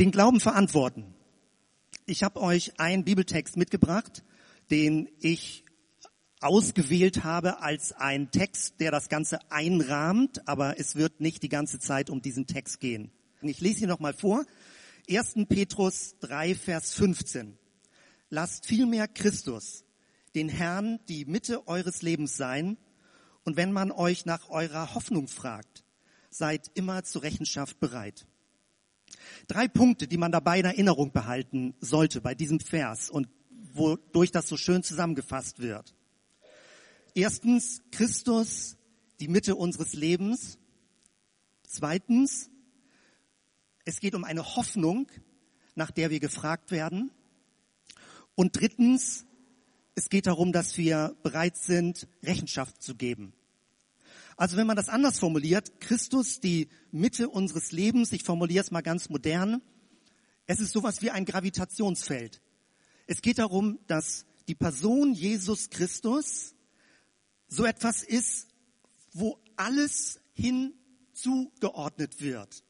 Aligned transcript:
Den 0.00 0.12
Glauben 0.12 0.40
verantworten. 0.40 1.14
Ich 2.06 2.22
habe 2.22 2.40
euch 2.40 2.80
einen 2.80 3.04
Bibeltext 3.04 3.58
mitgebracht, 3.58 4.24
den 4.70 5.10
ich 5.20 5.66
ausgewählt 6.40 7.22
habe 7.22 7.60
als 7.60 7.92
ein 7.92 8.30
Text, 8.30 8.80
der 8.80 8.92
das 8.92 9.10
Ganze 9.10 9.40
einrahmt, 9.52 10.48
aber 10.48 10.80
es 10.80 10.96
wird 10.96 11.20
nicht 11.20 11.42
die 11.42 11.50
ganze 11.50 11.78
Zeit 11.80 12.08
um 12.08 12.22
diesen 12.22 12.46
Text 12.46 12.80
gehen. 12.80 13.12
Ich 13.42 13.60
lese 13.60 13.82
ihn 13.82 13.88
nochmal 13.88 14.14
vor. 14.14 14.46
1. 15.06 15.34
Petrus 15.46 16.14
3, 16.20 16.54
Vers 16.54 16.94
15. 16.94 17.58
Lasst 18.30 18.64
vielmehr 18.64 19.06
Christus, 19.06 19.84
den 20.34 20.48
Herrn, 20.48 20.98
die 21.10 21.26
Mitte 21.26 21.68
eures 21.68 22.00
Lebens 22.00 22.38
sein, 22.38 22.78
und 23.44 23.58
wenn 23.58 23.70
man 23.70 23.92
euch 23.92 24.24
nach 24.24 24.48
eurer 24.48 24.94
Hoffnung 24.94 25.28
fragt, 25.28 25.84
seid 26.30 26.70
immer 26.72 27.04
zur 27.04 27.22
Rechenschaft 27.22 27.80
bereit. 27.80 28.26
Drei 29.48 29.68
Punkte, 29.68 30.06
die 30.06 30.16
man 30.16 30.32
dabei 30.32 30.60
in 30.60 30.64
Erinnerung 30.64 31.12
behalten 31.12 31.74
sollte 31.80 32.20
bei 32.20 32.34
diesem 32.34 32.60
Vers 32.60 33.10
und 33.10 33.28
wodurch 33.72 34.30
das 34.30 34.48
so 34.48 34.56
schön 34.56 34.82
zusammengefasst 34.82 35.60
wird. 35.60 35.94
Erstens, 37.14 37.82
Christus, 37.90 38.76
die 39.20 39.28
Mitte 39.28 39.54
unseres 39.56 39.94
Lebens. 39.94 40.58
Zweitens, 41.66 42.50
es 43.84 44.00
geht 44.00 44.14
um 44.14 44.24
eine 44.24 44.56
Hoffnung, 44.56 45.08
nach 45.74 45.90
der 45.90 46.10
wir 46.10 46.20
gefragt 46.20 46.70
werden. 46.70 47.10
Und 48.34 48.60
drittens, 48.60 49.26
es 49.94 50.08
geht 50.08 50.26
darum, 50.26 50.52
dass 50.52 50.76
wir 50.76 51.16
bereit 51.22 51.56
sind, 51.56 52.08
Rechenschaft 52.22 52.82
zu 52.82 52.94
geben. 52.94 53.32
Also 54.40 54.56
wenn 54.56 54.66
man 54.66 54.76
das 54.76 54.88
anders 54.88 55.18
formuliert, 55.18 55.82
Christus 55.82 56.40
die 56.40 56.70
Mitte 56.92 57.28
unseres 57.28 57.72
Lebens, 57.72 58.10
ich 58.12 58.24
formuliere 58.24 58.64
es 58.64 58.70
mal 58.70 58.80
ganz 58.80 59.10
modern, 59.10 59.60
es 60.46 60.60
ist 60.60 60.72
sowas 60.72 61.02
wie 61.02 61.10
ein 61.10 61.26
Gravitationsfeld. 61.26 62.40
Es 63.06 63.20
geht 63.20 63.36
darum, 63.36 63.78
dass 63.86 64.24
die 64.48 64.54
Person 64.54 65.12
Jesus 65.12 65.68
Christus 65.68 66.54
so 67.48 67.66
etwas 67.66 68.02
ist, 68.02 68.48
wo 69.12 69.38
alles 69.56 70.22
hinzugeordnet 70.32 72.22
wird. 72.22 72.64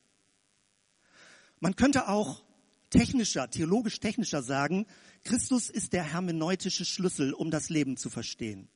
Man 1.61 1.77
könnte 1.77 2.09
auch 2.09 2.43
technischer, 2.91 3.49
theologisch 3.49 4.01
technischer 4.01 4.43
sagen, 4.43 4.87
Christus 5.23 5.71
ist 5.71 5.93
der 5.93 6.03
hermeneutische 6.03 6.85
Schlüssel, 6.85 7.33
um 7.33 7.53
das 7.53 7.69
Leben 7.69 7.97
zu 7.97 8.11
verstehen. 8.11 8.69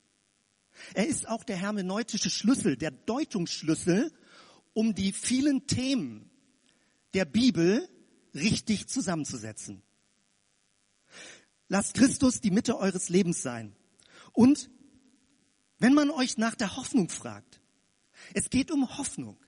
Er 0.94 1.06
ist 1.06 1.28
auch 1.28 1.44
der 1.44 1.56
hermeneutische 1.56 2.30
Schlüssel, 2.30 2.76
der 2.76 2.90
Deutungsschlüssel, 2.90 4.12
um 4.72 4.94
die 4.94 5.12
vielen 5.12 5.66
Themen 5.66 6.30
der 7.14 7.24
Bibel 7.24 7.88
richtig 8.34 8.88
zusammenzusetzen. 8.88 9.82
Lasst 11.68 11.94
Christus 11.94 12.40
die 12.40 12.50
Mitte 12.50 12.78
eures 12.78 13.08
Lebens 13.08 13.42
sein. 13.42 13.74
Und 14.32 14.70
wenn 15.78 15.94
man 15.94 16.10
euch 16.10 16.38
nach 16.38 16.54
der 16.54 16.76
Hoffnung 16.76 17.08
fragt, 17.08 17.60
es 18.32 18.50
geht 18.50 18.70
um 18.70 18.98
Hoffnung. 18.98 19.38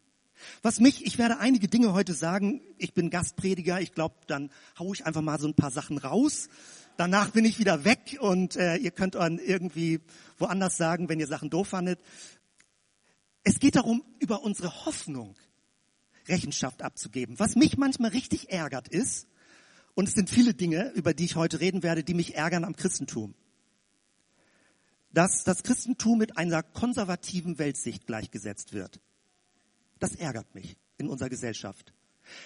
Was 0.62 0.80
mich, 0.80 1.04
ich 1.04 1.18
werde 1.18 1.38
einige 1.38 1.68
Dinge 1.68 1.92
heute 1.92 2.14
sagen, 2.14 2.60
ich 2.78 2.94
bin 2.94 3.10
Gastprediger, 3.10 3.80
ich 3.80 3.92
glaube, 3.92 4.16
dann 4.26 4.50
hau 4.78 4.92
ich 4.92 5.06
einfach 5.06 5.22
mal 5.22 5.40
so 5.40 5.48
ein 5.48 5.54
paar 5.54 5.70
Sachen 5.70 5.98
raus. 5.98 6.48
Danach 6.96 7.30
bin 7.30 7.44
ich 7.44 7.58
wieder 7.58 7.84
weg 7.84 8.16
und 8.20 8.56
äh, 8.56 8.76
ihr 8.76 8.90
könnt 8.90 9.16
dann 9.16 9.38
irgendwie 9.38 10.00
woanders 10.38 10.76
sagen, 10.76 11.08
wenn 11.08 11.20
ihr 11.20 11.26
Sachen 11.26 11.50
doof 11.50 11.68
fandet. 11.68 12.00
Es 13.42 13.60
geht 13.60 13.76
darum, 13.76 14.02
über 14.18 14.42
unsere 14.42 14.86
Hoffnung 14.86 15.36
Rechenschaft 16.26 16.82
abzugeben. 16.82 17.38
Was 17.38 17.54
mich 17.54 17.76
manchmal 17.76 18.10
richtig 18.10 18.50
ärgert 18.50 18.88
ist, 18.88 19.28
und 19.96 20.08
es 20.08 20.14
sind 20.14 20.28
viele 20.28 20.52
Dinge, 20.52 20.92
über 20.92 21.14
die 21.14 21.24
ich 21.24 21.36
heute 21.36 21.58
reden 21.58 21.82
werde, 21.82 22.04
die 22.04 22.12
mich 22.12 22.34
ärgern 22.34 22.64
am 22.64 22.76
Christentum, 22.76 23.34
dass 25.10 25.42
das 25.42 25.62
Christentum 25.62 26.18
mit 26.18 26.36
einer 26.36 26.62
konservativen 26.62 27.58
Weltsicht 27.58 28.06
gleichgesetzt 28.06 28.74
wird. 28.74 29.00
Das 29.98 30.14
ärgert 30.14 30.54
mich 30.54 30.76
in 30.98 31.08
unserer 31.08 31.30
Gesellschaft. 31.30 31.94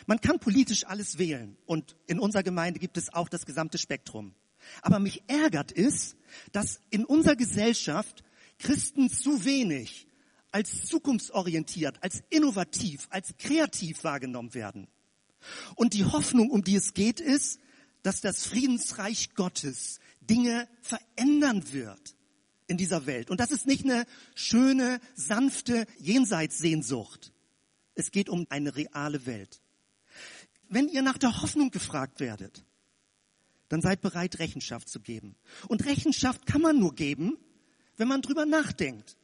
Man 0.06 0.20
kann 0.20 0.38
politisch 0.38 0.84
alles 0.84 1.18
wählen 1.18 1.56
und 1.66 1.96
in 2.06 2.20
unserer 2.20 2.44
Gemeinde 2.44 2.78
gibt 2.78 2.96
es 2.96 3.12
auch 3.12 3.28
das 3.28 3.46
gesamte 3.46 3.78
Spektrum. 3.78 4.34
Aber 4.82 4.98
mich 4.98 5.22
ärgert 5.26 5.76
es, 5.76 6.16
dass 6.52 6.80
in 6.90 7.04
unserer 7.04 7.36
Gesellschaft 7.36 8.24
Christen 8.58 9.10
zu 9.10 9.44
wenig 9.44 10.06
als 10.52 10.84
zukunftsorientiert, 10.84 12.02
als 12.02 12.22
innovativ, 12.30 13.06
als 13.10 13.34
kreativ 13.38 14.04
wahrgenommen 14.04 14.54
werden. 14.54 14.88
Und 15.74 15.94
die 15.94 16.04
Hoffnung, 16.04 16.50
um 16.50 16.62
die 16.62 16.76
es 16.76 16.92
geht, 16.92 17.20
ist, 17.20 17.60
dass 18.02 18.20
das 18.20 18.46
Friedensreich 18.46 19.34
Gottes 19.34 20.00
Dinge 20.20 20.68
verändern 20.80 21.72
wird 21.72 22.16
in 22.66 22.76
dieser 22.76 23.06
Welt. 23.06 23.30
Und 23.30 23.40
das 23.40 23.50
ist 23.50 23.66
nicht 23.66 23.84
eine 23.84 24.04
schöne, 24.34 25.00
sanfte 25.14 25.86
Jenseitssehnsucht, 25.98 27.32
es 27.94 28.10
geht 28.10 28.28
um 28.28 28.46
eine 28.48 28.76
reale 28.76 29.26
Welt. 29.26 29.60
Wenn 30.68 30.88
ihr 30.88 31.02
nach 31.02 31.18
der 31.18 31.42
Hoffnung 31.42 31.70
gefragt 31.70 32.20
werdet, 32.20 32.64
dann 33.70 33.80
seid 33.80 34.02
bereit, 34.02 34.38
Rechenschaft 34.38 34.88
zu 34.88 35.00
geben. 35.00 35.36
Und 35.68 35.86
Rechenschaft 35.86 36.44
kann 36.44 36.60
man 36.60 36.78
nur 36.78 36.94
geben, 36.94 37.38
wenn 37.96 38.08
man 38.08 38.20
drüber 38.20 38.44
nachdenkt, 38.44 39.16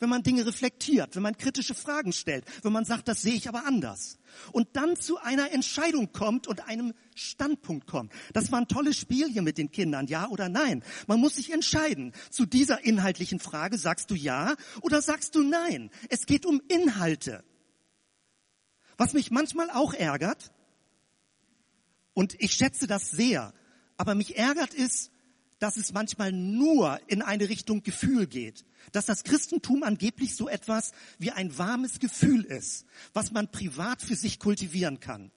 wenn 0.00 0.08
man 0.08 0.22
Dinge 0.22 0.46
reflektiert, 0.46 1.14
wenn 1.14 1.22
man 1.22 1.36
kritische 1.36 1.74
Fragen 1.74 2.12
stellt, 2.12 2.44
wenn 2.62 2.72
man 2.72 2.86
sagt, 2.86 3.06
das 3.06 3.20
sehe 3.20 3.34
ich 3.34 3.48
aber 3.48 3.66
anders. 3.66 4.18
Und 4.50 4.68
dann 4.72 4.96
zu 4.96 5.18
einer 5.18 5.52
Entscheidung 5.52 6.10
kommt 6.10 6.46
und 6.46 6.66
einem 6.66 6.94
Standpunkt 7.14 7.86
kommt. 7.86 8.10
Das 8.32 8.50
war 8.50 8.60
ein 8.60 8.68
tolles 8.68 8.96
Spiel 8.96 9.28
hier 9.28 9.42
mit 9.42 9.58
den 9.58 9.70
Kindern, 9.70 10.06
ja 10.06 10.26
oder 10.28 10.48
nein. 10.48 10.82
Man 11.06 11.20
muss 11.20 11.36
sich 11.36 11.52
entscheiden. 11.52 12.12
Zu 12.30 12.46
dieser 12.46 12.82
inhaltlichen 12.84 13.40
Frage 13.40 13.76
sagst 13.76 14.10
du 14.10 14.14
ja 14.14 14.54
oder 14.80 15.02
sagst 15.02 15.34
du 15.34 15.42
nein. 15.42 15.90
Es 16.08 16.24
geht 16.24 16.46
um 16.46 16.62
Inhalte. 16.68 17.44
Was 18.96 19.12
mich 19.12 19.30
manchmal 19.30 19.70
auch 19.70 19.92
ärgert, 19.92 20.50
und 22.14 22.34
ich 22.40 22.52
schätze 22.52 22.86
das 22.86 23.10
sehr, 23.10 23.54
aber 23.96 24.14
mich 24.14 24.36
ärgert 24.36 24.74
es, 24.74 25.10
dass 25.58 25.76
es 25.76 25.92
manchmal 25.92 26.32
nur 26.32 27.00
in 27.06 27.22
eine 27.22 27.48
Richtung 27.48 27.84
Gefühl 27.84 28.26
geht. 28.26 28.64
Dass 28.90 29.06
das 29.06 29.22
Christentum 29.22 29.84
angeblich 29.84 30.34
so 30.34 30.48
etwas 30.48 30.90
wie 31.20 31.30
ein 31.30 31.56
warmes 31.56 32.00
Gefühl 32.00 32.44
ist, 32.44 32.84
was 33.12 33.30
man 33.30 33.50
privat 33.52 34.02
für 34.02 34.16
sich 34.16 34.40
kultivieren 34.40 34.98
kann. 34.98 35.30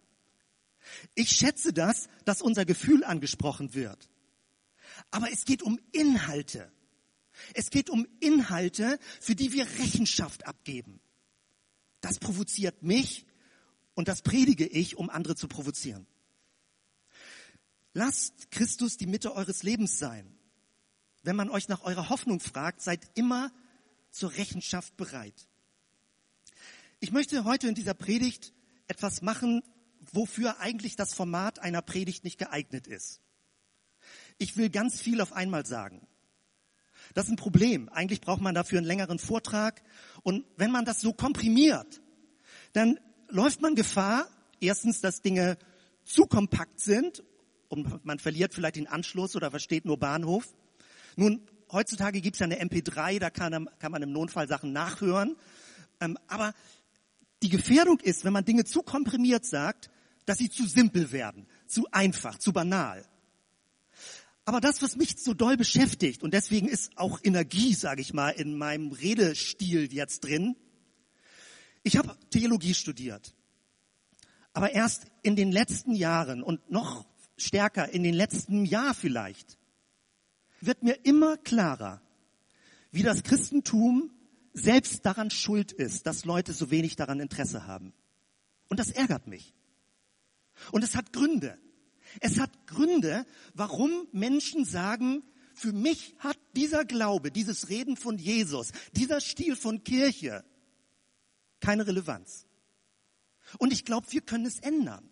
Ich 1.14 1.30
schätze 1.30 1.74
das, 1.74 2.10
dass 2.26 2.42
unser 2.42 2.66
Gefühl 2.66 3.04
angesprochen 3.04 3.76
wird. 3.76 4.10
Aber 5.12 5.32
es 5.32 5.46
geht 5.46 5.62
um 5.62 5.80
Inhalte. 5.92 6.72
Es 7.54 7.70
geht 7.70 7.92
um 7.92 8.08
Inhalte, 8.20 8.98
für 9.20 9.36
die 9.36 9.54
wir 9.54 9.68
Rechenschaft 9.80 10.48
abgeben. 10.48 11.00
Das 12.02 12.18
provoziert 12.18 12.82
mich 12.82 13.26
und 13.94 14.08
das 14.08 14.22
predige 14.22 14.66
ich, 14.66 14.98
um 14.98 15.10
andere 15.10 15.36
zu 15.36 15.48
provozieren. 15.48 16.08
Lasst 17.97 18.51
Christus 18.51 18.97
die 18.97 19.07
Mitte 19.07 19.33
eures 19.33 19.63
Lebens 19.63 20.00
sein. 20.00 20.38
Wenn 21.23 21.38
man 21.38 21.50
euch 21.50 21.69
nach 21.69 21.83
eurer 21.83 22.09
Hoffnung 22.09 22.41
fragt, 22.41 22.81
seid 22.81 23.00
immer 23.16 23.53
zur 24.11 24.33
Rechenschaft 24.33 24.97
bereit. 24.97 25.47
Ich 27.00 27.13
möchte 27.13 27.45
heute 27.45 27.69
in 27.69 27.73
dieser 27.73 27.94
Predigt 27.94 28.53
etwas 28.89 29.22
machen, 29.22 29.63
wofür 30.11 30.59
eigentlich 30.59 30.97
das 30.97 31.13
Format 31.13 31.59
einer 31.59 31.81
Predigt 31.81 32.25
nicht 32.25 32.38
geeignet 32.38 32.85
ist. 32.85 33.22
Ich 34.39 34.57
will 34.57 34.69
ganz 34.69 35.01
viel 35.01 35.22
auf 35.22 35.31
einmal 35.31 35.66
sagen. 35.66 36.06
Das 37.13 37.27
ist 37.27 37.31
ein 37.31 37.38
Problem. 37.38 37.88
Eigentlich 37.88 38.19
braucht 38.19 38.41
man 38.41 38.56
dafür 38.56 38.79
einen 38.79 38.88
längeren 38.88 39.19
Vortrag. 39.19 39.81
Und 40.22 40.45
wenn 40.57 40.69
man 40.69 40.83
das 40.83 41.00
so 41.00 41.13
komprimiert, 41.13 42.01
dann 42.73 43.00
läuft 43.29 43.62
man 43.62 43.73
Gefahr, 43.73 44.27
erstens, 44.59 45.00
dass 45.00 45.22
Dinge 45.22 45.57
zu 46.03 46.25
kompakt 46.25 46.81
sind 46.81 47.23
und 47.69 48.06
man 48.06 48.19
verliert 48.19 48.53
vielleicht 48.53 48.75
den 48.75 48.88
Anschluss 48.88 49.35
oder 49.35 49.51
versteht 49.51 49.85
nur 49.85 49.97
Bahnhof. 49.97 50.53
Nun, 51.15 51.41
heutzutage 51.71 52.21
gibt 52.21 52.35
es 52.35 52.39
ja 52.39 52.45
eine 52.45 52.62
MP3, 52.62 53.19
da 53.19 53.29
kann, 53.29 53.69
kann, 53.79 53.91
man 53.91 54.01
im 54.01 54.12
Notfall 54.12 54.47
Sachen 54.47 54.73
nachhören. 54.73 55.35
Ähm, 56.00 56.17
aber 56.27 56.53
die 57.41 57.50
Gefährdung 57.50 58.00
ist, 58.00 58.25
wenn 58.25 58.33
man 58.33 58.45
Dinge 58.45 58.65
zu 58.65 58.81
komprimiert 58.81 59.45
sagt, 59.45 59.89
dass 60.25 60.38
sie 60.38 60.50
zu 60.50 60.65
simpel 60.65 61.12
werden, 61.12 61.47
zu 61.67 61.85
einfach, 61.91 62.38
zu 62.39 62.51
banal. 62.51 63.06
Aber 64.45 64.62
das, 64.62 64.81
was 64.81 64.95
mich 64.95 65.17
so 65.17 65.33
doll 65.33 65.57
beschäftigt, 65.57 66.23
und 66.23 66.33
deswegen 66.33 66.67
ist 66.67 66.97
auch 66.97 67.19
Energie, 67.23 67.73
sage 67.73 68.01
ich 68.01 68.13
mal, 68.13 68.29
in 68.29 68.57
meinem 68.57 68.91
Redestil 68.91 69.91
jetzt 69.91 70.23
drin, 70.23 70.56
ich 71.83 71.97
habe 71.97 72.17
Theologie 72.31 72.73
studiert, 72.73 73.35
aber 74.53 74.71
erst 74.71 75.07
in 75.21 75.35
den 75.35 75.51
letzten 75.51 75.94
Jahren 75.94 76.41
und 76.41 76.71
noch 76.71 77.06
stärker 77.38 77.90
in 77.90 78.04
den 78.04 78.14
letzten 78.14 78.66
Jahr 78.66 78.94
vielleicht, 78.94 79.58
wird 80.62 80.84
mir 80.84 80.94
immer 81.04 81.38
klarer, 81.38 82.02
wie 82.92 83.04
das 83.04 83.24
Christentum 83.24 84.12
selbst 84.54 85.06
daran 85.06 85.30
schuld 85.30 85.72
ist, 85.72 86.08
dass 86.08 86.26
Leute 86.26 86.54
so 86.54 86.72
wenig 86.72 86.96
daran 86.96 87.20
Interesse 87.20 87.68
haben. 87.68 87.94
Und 88.70 88.80
das 88.80 88.90
ärgert 88.90 89.28
mich. 89.28 89.54
Und 90.72 90.84
es 90.84 90.96
hat 90.96 91.12
Gründe. 91.12 91.58
Es 92.22 92.40
hat 92.40 92.68
Gründe, 92.68 93.26
warum 93.54 94.08
Menschen 94.14 94.64
sagen, 94.64 95.24
für 95.54 95.74
mich 95.74 96.16
hat 96.20 96.38
dieser 96.56 96.86
Glaube, 96.86 97.32
dieses 97.32 97.70
Reden 97.70 97.98
von 97.98 98.18
Jesus, 98.18 98.72
dieser 98.94 99.20
Stil 99.22 99.56
von 99.56 99.84
Kirche 99.84 100.44
keine 101.60 101.88
Relevanz. 101.88 102.46
Und 103.58 103.74
ich 103.74 103.86
glaube, 103.86 104.08
wir 104.12 104.22
können 104.22 104.46
es 104.46 104.60
ändern. 104.60 105.10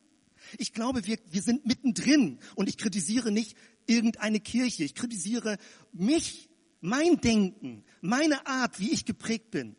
Ich 0.58 0.74
glaube, 0.74 1.06
wir, 1.06 1.18
wir 1.30 1.42
sind 1.42 1.66
mittendrin 1.66 2.40
und 2.56 2.70
ich 2.70 2.78
kritisiere 2.78 3.32
nicht 3.32 3.56
irgendeine 3.88 4.40
Kirche. 4.40 4.84
Ich 4.84 4.96
kritisiere 4.96 5.58
mich, 5.92 6.50
mein 6.82 7.22
Denken, 7.22 7.86
meine 8.02 8.46
Art, 8.46 8.80
wie 8.80 8.92
ich 8.92 9.06
geprägt 9.06 9.52
bin. 9.52 9.78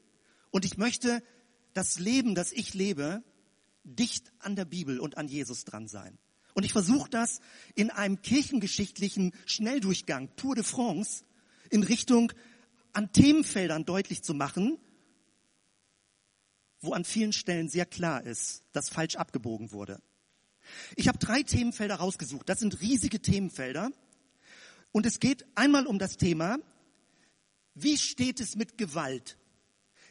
Und 0.51 0.65
ich 0.65 0.79
möchte 0.79 1.23
das 1.75 1.99
Leben, 1.99 2.35
das 2.35 2.53
ich 2.53 2.73
lebe, 2.73 3.23
dicht 3.85 4.33
an 4.39 4.57
der 4.57 4.65
Bibel 4.65 4.99
und 5.01 5.19
an 5.19 5.29
Jesus 5.29 5.65
dran 5.65 5.87
sein. 5.87 6.19
Und 6.55 6.65
ich 6.65 6.73
versuche 6.73 7.11
das 7.11 7.41
in 7.75 7.91
einem 7.91 8.23
kirchengeschichtlichen 8.23 9.33
Schnelldurchgang, 9.45 10.35
Tour 10.37 10.55
de 10.55 10.65
France, 10.65 11.25
in 11.71 11.83
Richtung 11.83 12.33
an 12.93 13.13
Themenfeldern 13.13 13.85
deutlich 13.85 14.23
zu 14.23 14.35
machen, 14.35 14.79
wo 16.81 16.93
an 16.93 17.05
vielen 17.05 17.33
Stellen 17.33 17.69
sehr 17.69 17.87
klar 17.87 18.23
ist, 18.23 18.63
dass 18.73 18.89
falsch 18.89 19.17
abgebogen 19.17 19.73
wurde. 19.73 20.01
Ich 20.97 21.09
habe 21.09 21.19
drei 21.19 21.43
Themenfelder 21.43 21.97
rausgesucht. 21.97 22.49
Das 22.49 22.61
sind 22.61 22.81
riesige 22.81 23.21
Themenfelder. 23.21 23.91
Und 24.93 25.07
es 25.07 25.21
geht 25.21 25.45
einmal 25.55 25.87
um 25.87 25.99
das 25.99 26.17
Thema, 26.17 26.59
wie 27.75 27.99
steht 27.99 28.41
es 28.41 28.55
mit 28.55 28.79
Gewalt? 28.79 29.37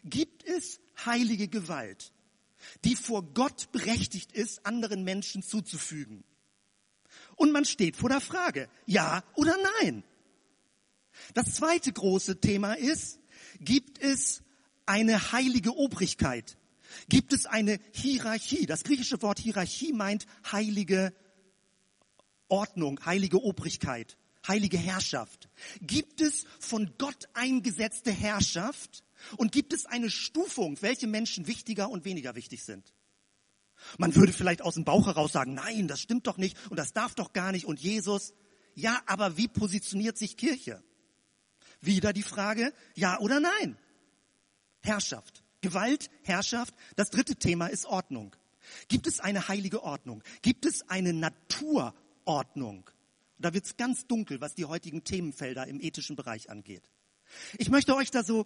Gibt 0.03 0.43
es 0.43 0.81
heilige 1.05 1.47
Gewalt, 1.47 2.11
die 2.83 2.95
vor 2.95 3.23
Gott 3.33 3.71
berechtigt 3.71 4.33
ist, 4.33 4.65
anderen 4.65 5.03
Menschen 5.03 5.41
zuzufügen? 5.41 6.25
Und 7.35 7.51
man 7.51 7.65
steht 7.65 7.95
vor 7.95 8.09
der 8.09 8.21
Frage, 8.21 8.69
ja 8.85 9.23
oder 9.35 9.55
nein. 9.81 10.03
Das 11.33 11.53
zweite 11.53 11.93
große 11.93 12.41
Thema 12.41 12.73
ist, 12.73 13.19
gibt 13.59 13.99
es 13.99 14.41
eine 14.85 15.31
heilige 15.31 15.75
Obrigkeit? 15.75 16.57
Gibt 17.09 17.33
es 17.33 17.45
eine 17.45 17.79
Hierarchie? 17.91 18.65
Das 18.65 18.83
griechische 18.83 19.21
Wort 19.21 19.39
Hierarchie 19.39 19.93
meint 19.93 20.25
heilige 20.51 21.13
Ordnung, 22.47 22.99
heilige 23.05 23.41
Obrigkeit, 23.41 24.17
heilige 24.47 24.77
Herrschaft. 24.77 25.49
Gibt 25.81 26.21
es 26.21 26.45
von 26.59 26.93
Gott 26.97 27.27
eingesetzte 27.33 28.11
Herrschaft? 28.11 29.03
Und 29.37 29.51
gibt 29.51 29.73
es 29.73 29.85
eine 29.85 30.09
Stufung, 30.09 30.81
welche 30.81 31.07
Menschen 31.07 31.47
wichtiger 31.47 31.89
und 31.89 32.05
weniger 32.05 32.35
wichtig 32.35 32.63
sind? 32.63 32.93
Man 33.97 34.15
würde 34.15 34.33
vielleicht 34.33 34.61
aus 34.61 34.75
dem 34.75 34.85
Bauch 34.85 35.07
heraus 35.07 35.31
sagen, 35.31 35.53
nein, 35.53 35.87
das 35.87 35.99
stimmt 35.99 36.27
doch 36.27 36.37
nicht 36.37 36.57
und 36.69 36.77
das 36.77 36.93
darf 36.93 37.15
doch 37.15 37.33
gar 37.33 37.51
nicht 37.51 37.65
und 37.65 37.79
Jesus. 37.79 38.33
Ja, 38.75 39.01
aber 39.05 39.37
wie 39.37 39.47
positioniert 39.47 40.17
sich 40.17 40.37
Kirche? 40.37 40.83
Wieder 41.81 42.13
die 42.13 42.23
Frage, 42.23 42.73
ja 42.95 43.19
oder 43.19 43.39
nein? 43.39 43.77
Herrschaft. 44.81 45.42
Gewalt, 45.63 46.11
Herrschaft. 46.21 46.75
Das 46.95 47.09
dritte 47.09 47.35
Thema 47.35 47.67
ist 47.67 47.87
Ordnung. 47.87 48.35
Gibt 48.89 49.07
es 49.07 49.19
eine 49.19 49.47
heilige 49.47 49.81
Ordnung? 49.81 50.23
Gibt 50.43 50.65
es 50.65 50.87
eine 50.89 51.13
Naturordnung? 51.13 52.89
Da 53.39 53.53
wird 53.53 53.65
es 53.65 53.77
ganz 53.77 54.05
dunkel, 54.05 54.39
was 54.41 54.53
die 54.53 54.65
heutigen 54.65 55.03
Themenfelder 55.03 55.65
im 55.67 55.81
ethischen 55.81 56.15
Bereich 56.15 56.49
angeht. 56.49 56.83
Ich 57.57 57.69
möchte 57.69 57.95
euch 57.95 58.11
da 58.11 58.23
so 58.23 58.45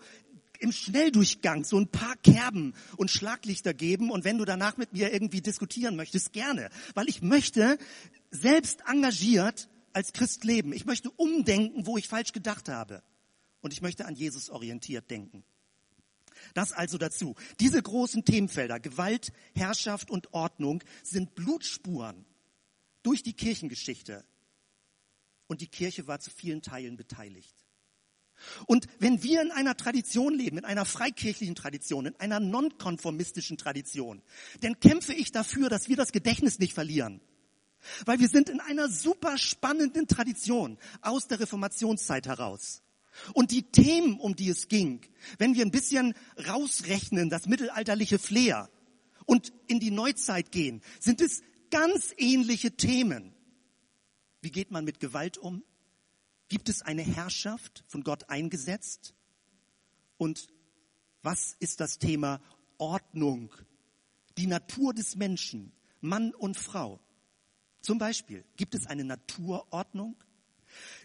im 0.59 0.71
Schnelldurchgang 0.71 1.63
so 1.63 1.77
ein 1.77 1.87
paar 1.87 2.15
Kerben 2.17 2.73
und 2.95 3.11
Schlaglichter 3.11 3.73
geben 3.73 4.09
und 4.09 4.23
wenn 4.23 4.37
du 4.37 4.45
danach 4.45 4.77
mit 4.77 4.93
mir 4.93 5.11
irgendwie 5.13 5.41
diskutieren 5.41 5.95
möchtest, 5.95 6.33
gerne, 6.33 6.69
weil 6.95 7.09
ich 7.09 7.21
möchte 7.21 7.77
selbst 8.31 8.81
engagiert 8.87 9.69
als 9.93 10.13
Christ 10.13 10.43
leben. 10.43 10.73
Ich 10.73 10.85
möchte 10.85 11.11
umdenken, 11.11 11.85
wo 11.85 11.97
ich 11.97 12.07
falsch 12.07 12.31
gedacht 12.31 12.69
habe 12.69 13.03
und 13.61 13.73
ich 13.73 13.81
möchte 13.81 14.05
an 14.05 14.15
Jesus 14.15 14.49
orientiert 14.49 15.09
denken. 15.11 15.43
Das 16.53 16.71
also 16.71 16.97
dazu. 16.97 17.35
Diese 17.59 17.81
großen 17.81 18.25
Themenfelder, 18.25 18.79
Gewalt, 18.79 19.31
Herrschaft 19.55 20.09
und 20.09 20.33
Ordnung, 20.33 20.83
sind 21.03 21.35
Blutspuren 21.35 22.25
durch 23.03 23.23
die 23.23 23.33
Kirchengeschichte. 23.33 24.25
Und 25.47 25.61
die 25.61 25.67
Kirche 25.67 26.07
war 26.07 26.19
zu 26.19 26.29
vielen 26.29 26.61
Teilen 26.61 26.97
beteiligt. 26.97 27.55
Und 28.65 28.87
wenn 28.99 29.23
wir 29.23 29.41
in 29.41 29.51
einer 29.51 29.75
Tradition 29.75 30.33
leben, 30.33 30.57
in 30.57 30.65
einer 30.65 30.85
freikirchlichen 30.85 31.55
Tradition, 31.55 32.05
in 32.05 32.15
einer 32.19 32.39
nonkonformistischen 32.39 33.57
Tradition, 33.57 34.21
dann 34.61 34.79
kämpfe 34.79 35.13
ich 35.13 35.31
dafür, 35.31 35.69
dass 35.69 35.87
wir 35.87 35.95
das 35.95 36.11
Gedächtnis 36.11 36.59
nicht 36.59 36.73
verlieren. 36.73 37.21
Weil 38.05 38.19
wir 38.19 38.27
sind 38.27 38.49
in 38.49 38.59
einer 38.59 38.89
super 38.89 39.37
spannenden 39.37 40.07
Tradition 40.07 40.77
aus 41.01 41.27
der 41.27 41.39
Reformationszeit 41.39 42.27
heraus. 42.27 42.81
Und 43.33 43.51
die 43.51 43.63
Themen, 43.63 44.19
um 44.19 44.35
die 44.35 44.49
es 44.49 44.67
ging, 44.67 45.01
wenn 45.37 45.55
wir 45.55 45.65
ein 45.65 45.71
bisschen 45.71 46.13
rausrechnen, 46.47 47.29
das 47.29 47.47
mittelalterliche 47.47 48.19
Flair 48.19 48.69
und 49.25 49.51
in 49.67 49.79
die 49.79 49.91
Neuzeit 49.91 50.51
gehen, 50.51 50.81
sind 50.99 51.21
es 51.21 51.41
ganz 51.69 52.13
ähnliche 52.17 52.71
Themen. 52.75 53.33
Wie 54.41 54.51
geht 54.51 54.71
man 54.71 54.85
mit 54.85 54.99
Gewalt 54.99 55.37
um? 55.37 55.63
Gibt 56.47 56.69
es 56.69 56.81
eine 56.81 57.01
Herrschaft 57.01 57.83
von 57.87 58.03
Gott 58.03 58.29
eingesetzt? 58.29 59.13
Und 60.17 60.47
was 61.21 61.55
ist 61.59 61.79
das 61.79 61.99
Thema 61.99 62.41
Ordnung? 62.77 63.53
Die 64.37 64.47
Natur 64.47 64.93
des 64.93 65.15
Menschen, 65.15 65.73
Mann 65.99 66.33
und 66.33 66.55
Frau. 66.55 67.01
Zum 67.81 67.97
Beispiel, 67.97 68.45
gibt 68.55 68.75
es 68.75 68.87
eine 68.87 69.03
Naturordnung? 69.03 70.15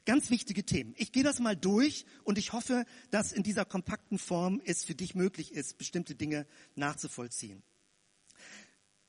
Ganz 0.05 0.31
wichtige 0.31 0.65
Themen. 0.65 0.95
Ich 0.97 1.13
gehe 1.13 1.23
das 1.23 1.39
mal 1.39 1.57
durch 1.57 2.07
und 2.25 2.39
ich 2.39 2.53
hoffe, 2.53 2.85
dass 3.11 3.33
in 3.33 3.43
dieser 3.43 3.65
kompakten 3.65 4.19
Form 4.19 4.61
es 4.65 4.85
für 4.85 4.95
dich 4.95 5.15
möglich 5.15 5.53
ist, 5.53 5.79
bestimmte 5.79 6.15
Dinge 6.15 6.47
nachzuvollziehen. 6.75 7.63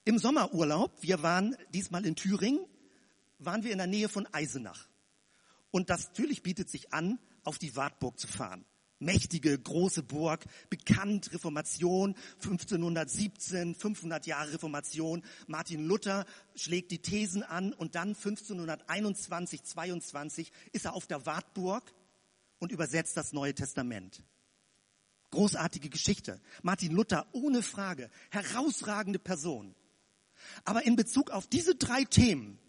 Im 0.06 0.20
Sommerurlaub, 0.20 1.02
wir 1.02 1.24
waren 1.24 1.56
diesmal 1.74 2.06
in 2.06 2.16
Thüringen, 2.16 2.66
waren 3.40 3.64
wir 3.64 3.72
in 3.72 3.78
der 3.78 3.88
Nähe 3.88 4.10
von 4.10 4.28
Eisenach. 4.34 4.90
Und 5.72 5.90
das 5.90 6.08
natürlich 6.08 6.44
bietet 6.44 6.70
sich 6.70 6.94
an, 6.94 7.20
auf 7.44 7.58
die 7.58 7.76
Wartburg 7.76 8.20
zu 8.20 8.28
fahren. 8.28 8.66
Mächtige, 9.00 9.58
große 9.58 10.04
Burg, 10.04 10.46
bekannt, 10.70 11.34
Reformation, 11.34 12.16
1517, 12.42 13.76
500 13.76 14.26
Jahre 14.28 14.54
Reformation. 14.54 15.24
Martin 15.48 15.86
Luther 15.86 16.26
schlägt 16.56 16.92
die 16.92 17.02
Thesen 17.02 17.44
an 17.44 17.74
und 17.74 17.96
dann 17.96 18.10
1521, 18.10 19.64
22 19.64 20.52
ist 20.72 20.86
er 20.86 20.94
auf 20.94 21.08
der 21.08 21.26
Wartburg 21.26 21.94
und 22.60 22.72
übersetzt 22.72 23.18
das 23.18 23.34
Neue 23.34 23.54
Testament. 23.54 24.24
Großartige 25.32 25.90
Geschichte. 25.90 26.40
Martin 26.62 26.94
Luther 26.94 27.28
ohne 27.34 27.62
Frage, 27.62 28.10
herausragende 28.30 29.20
Person. 29.20 29.76
Aber 30.64 30.86
in 30.86 30.96
Bezug 30.96 31.32
auf 31.32 31.48
diese 31.48 31.76
drei 31.76 32.04
Themen, 32.04 32.60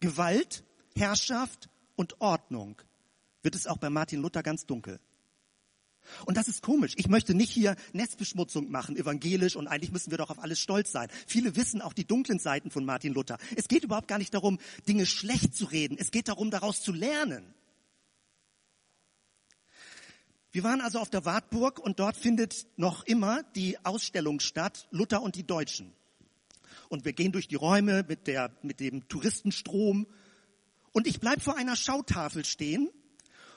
Gewalt, 0.00 0.64
Herrschaft 0.94 1.68
und 1.96 2.20
Ordnung 2.20 2.80
wird 3.42 3.54
es 3.54 3.66
auch 3.66 3.78
bei 3.78 3.90
Martin 3.90 4.20
Luther 4.20 4.42
ganz 4.42 4.66
dunkel. 4.66 5.00
Und 6.26 6.36
das 6.36 6.48
ist 6.48 6.62
komisch. 6.62 6.92
Ich 6.96 7.08
möchte 7.08 7.34
nicht 7.34 7.50
hier 7.50 7.76
Netzbeschmutzung 7.92 8.70
machen, 8.70 8.96
evangelisch, 8.96 9.56
und 9.56 9.66
eigentlich 9.66 9.92
müssen 9.92 10.10
wir 10.10 10.18
doch 10.18 10.30
auf 10.30 10.38
alles 10.38 10.60
stolz 10.60 10.92
sein. 10.92 11.08
Viele 11.26 11.56
wissen 11.56 11.80
auch 11.82 11.92
die 11.92 12.04
dunklen 12.06 12.38
Seiten 12.38 12.70
von 12.70 12.84
Martin 12.84 13.12
Luther. 13.12 13.38
Es 13.56 13.68
geht 13.68 13.84
überhaupt 13.84 14.08
gar 14.08 14.18
nicht 14.18 14.34
darum, 14.34 14.58
Dinge 14.88 15.06
schlecht 15.06 15.54
zu 15.54 15.66
reden. 15.66 15.96
Es 15.98 16.10
geht 16.10 16.28
darum, 16.28 16.50
daraus 16.50 16.82
zu 16.82 16.92
lernen. 16.92 17.54
Wir 20.52 20.64
waren 20.64 20.80
also 20.80 20.98
auf 20.98 21.10
der 21.10 21.24
Wartburg 21.24 21.78
und 21.78 22.00
dort 22.00 22.16
findet 22.16 22.66
noch 22.76 23.04
immer 23.04 23.44
die 23.54 23.84
Ausstellung 23.84 24.40
statt, 24.40 24.88
Luther 24.90 25.22
und 25.22 25.36
die 25.36 25.46
Deutschen. 25.46 25.92
Und 26.88 27.04
wir 27.04 27.12
gehen 27.12 27.30
durch 27.30 27.46
die 27.46 27.54
Räume 27.54 28.04
mit, 28.08 28.26
der, 28.26 28.50
mit 28.62 28.80
dem 28.80 29.06
Touristenstrom 29.08 30.08
und 30.92 31.06
ich 31.06 31.20
bleib 31.20 31.40
vor 31.40 31.56
einer 31.56 31.76
Schautafel 31.76 32.44
stehen, 32.44 32.90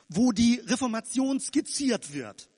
wo 0.10 0.32
die 0.32 0.62
Reformation 0.66 1.40
skizziert 1.40 2.14
wird. 2.14 2.50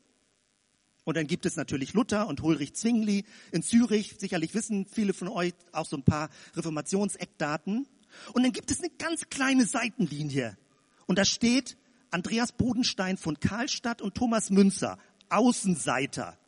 Und 1.03 1.17
dann 1.17 1.27
gibt 1.27 1.45
es 1.45 1.55
natürlich 1.55 1.93
Luther 1.93 2.27
und 2.27 2.41
Ulrich 2.41 2.73
Zwingli 2.75 3.25
in 3.51 3.61
Zürich. 3.61 4.15
Sicherlich 4.17 4.55
wissen 4.55 4.87
viele 4.87 5.13
von 5.13 5.27
euch 5.27 5.53
auch 5.71 5.85
so 5.85 5.97
ein 5.97 6.03
paar 6.03 6.29
Reformationseckdaten. 6.55 7.87
Und 8.33 8.43
dann 8.43 8.51
gibt 8.51 8.71
es 8.71 8.79
eine 8.79 8.89
ganz 8.97 9.29
kleine 9.29 9.65
Seitenlinie. 9.65 10.57
Und 11.05 11.19
da 11.19 11.25
steht 11.25 11.77
Andreas 12.09 12.53
Bodenstein 12.53 13.17
von 13.17 13.39
Karlstadt 13.39 14.01
und 14.01 14.15
Thomas 14.15 14.49
Münzer, 14.49 14.97
Außenseiter. 15.29 16.39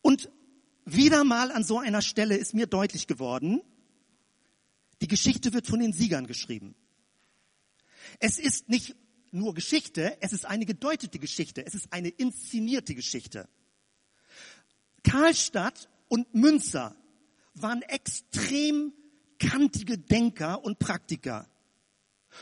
Und 0.00 0.30
wieder 0.84 1.22
mal 1.22 1.52
an 1.52 1.62
so 1.62 1.78
einer 1.78 2.02
Stelle 2.02 2.36
ist 2.36 2.54
mir 2.54 2.66
deutlich 2.66 3.06
geworden, 3.06 3.60
die 5.00 5.08
Geschichte 5.08 5.52
wird 5.52 5.66
von 5.66 5.78
den 5.80 5.92
Siegern 5.92 6.26
geschrieben. 6.26 6.74
Es 8.18 8.38
ist 8.38 8.68
nicht 8.68 8.96
nur 9.32 9.54
Geschichte, 9.54 10.16
es 10.20 10.32
ist 10.32 10.44
eine 10.44 10.66
gedeutete 10.66 11.18
Geschichte, 11.18 11.64
es 11.64 11.74
ist 11.74 11.92
eine 11.92 12.08
inszenierte 12.08 12.94
Geschichte. 12.94 13.48
Karlstadt 15.02 15.88
und 16.08 16.34
Münster 16.34 16.94
waren 17.54 17.82
extrem 17.82 18.92
kantige 19.38 19.98
Denker 19.98 20.64
und 20.64 20.78
Praktiker. 20.78 21.48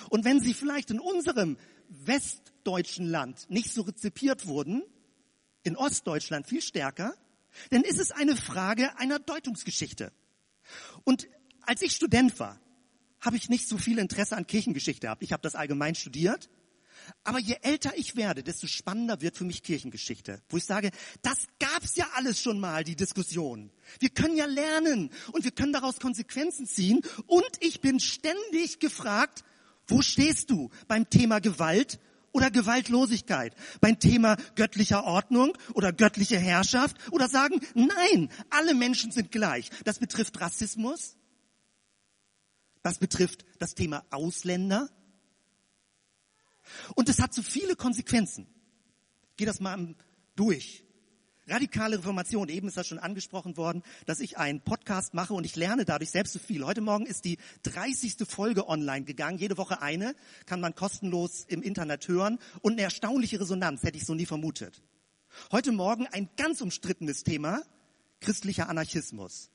Und 0.09 0.25
wenn 0.25 0.41
sie 0.41 0.55
vielleicht 0.55 0.91
in 0.91 1.01
unserem 1.01 1.57
westdeutschen 1.89 3.07
Land 3.07 3.49
nicht 3.51 3.73
so 3.73 3.83
rezipiert 3.83 4.47
wurden, 4.47 4.83
in 5.63 5.77
Ostdeutschland 5.77 6.47
viel 6.47 6.63
stärker, 6.63 7.15
dann 7.71 7.83
ist 7.83 7.99
es 7.99 8.13
eine 8.13 8.37
Frage 8.37 8.97
einer 8.99 9.19
Deutungsgeschichte. 9.19 10.13
Und 11.05 11.29
als 11.63 11.83
ich 11.83 11.93
Student 11.93 12.39
war, 12.39 12.61
habe 13.21 13.37
ich 13.37 13.49
nicht 13.49 13.69
so 13.69 13.77
viel 13.77 13.99
Interesse 13.99 14.37
an 14.37 14.47
Kirchengeschichte 14.47 15.07
gehabt. 15.07 15.23
Ich 15.23 15.33
habe 15.33 15.43
das 15.43 15.55
allgemein 15.55 15.95
studiert. 15.95 16.49
Aber 17.25 17.39
je 17.39 17.57
älter 17.63 17.93
ich 17.97 18.17
werde, 18.17 18.43
desto 18.43 18.67
spannender 18.67 19.21
wird 19.21 19.37
für 19.37 19.45
mich 19.45 19.63
Kirchengeschichte, 19.63 20.43
wo 20.49 20.57
ich 20.57 20.65
sage, 20.65 20.91
das 21.23 21.47
gab's 21.59 21.97
ja 21.97 22.07
alles 22.15 22.41
schon 22.41 22.61
mal, 22.61 22.85
die 22.85 22.97
Diskussion. 22.97 23.71
Wir 23.99 24.11
können 24.11 24.37
ja 24.37 24.47
lernen 24.47 25.11
und 25.33 25.45
wir 25.45 25.51
können 25.51 25.73
daraus 25.73 26.01
Konsequenzen 26.01 26.67
ziehen. 26.67 27.01
Und 27.27 27.51
ich 27.61 27.81
bin 27.81 28.01
ständig 28.01 28.81
gefragt, 28.81 29.45
wo 29.87 30.03
stehst 30.03 30.51
du 30.51 30.71
beim 30.89 31.11
Thema 31.11 31.41
Gewalt 31.41 31.99
oder 32.33 32.51
Gewaltlosigkeit? 32.51 33.55
Beim 33.81 33.99
Thema 33.99 34.37
göttlicher 34.55 35.05
Ordnung 35.05 35.57
oder 35.75 35.93
göttliche 35.93 36.39
Herrschaft? 36.39 36.97
Oder 37.11 37.29
sagen, 37.29 37.61
nein, 37.75 38.31
alle 38.51 38.75
Menschen 38.75 39.11
sind 39.11 39.33
gleich. 39.33 39.71
Das 39.85 39.99
betrifft 39.99 40.41
Rassismus. 40.41 41.17
Das 42.83 42.99
betrifft 42.99 43.45
das 43.59 43.75
Thema 43.75 44.05
Ausländer. 44.11 44.89
Und 46.95 47.09
es 47.09 47.21
hat 47.21 47.35
so 47.35 47.43
viele 47.43 47.77
Konsequenzen. 47.77 48.47
Geh 49.37 49.45
das 49.45 49.61
mal 49.61 49.95
durch. 50.37 50.85
Radikale 51.51 51.99
Reformation, 51.99 52.49
eben 52.49 52.69
ist 52.69 52.77
das 52.77 52.87
schon 52.87 53.01
angesprochen 53.01 53.57
worden, 53.57 53.83
dass 54.07 54.21
ich 54.21 54.39
einen 54.39 54.61
Podcast 54.61 55.15
mache 55.15 55.35
und 55.35 55.45
ich 55.45 55.57
lerne 55.57 55.85
dadurch 55.85 56.11
selbst 56.11 56.33
so 56.33 56.39
viel. 56.39 56.65
Heute 56.65 56.81
Morgen 56.81 57.07
ist 57.07 57.25
die 57.25 57.39
30. 57.65 58.17
Folge 58.29 58.69
online 58.69 59.05
gegangen, 59.05 59.39
jede 59.39 59.59
Woche 59.59 59.83
eine, 59.83 60.15
kann 60.47 60.61
man 60.61 60.77
kostenlos 60.77 61.45
im 61.49 61.63
Internet 61.63 62.07
hören 62.07 62.39
und 62.61 62.75
eine 62.75 62.83
erstaunliche 62.83 63.41
Resonanz 63.41 63.83
hätte 63.83 63.99
ich 63.99 64.07
so 64.07 64.15
nie 64.15 64.27
vermutet. 64.27 64.81
Heute 65.51 65.73
Morgen 65.73 66.07
ein 66.07 66.29
ganz 66.37 66.61
umstrittenes 66.61 67.25
Thema, 67.25 67.63
christlicher 68.21 68.69
Anarchismus. 68.69 69.51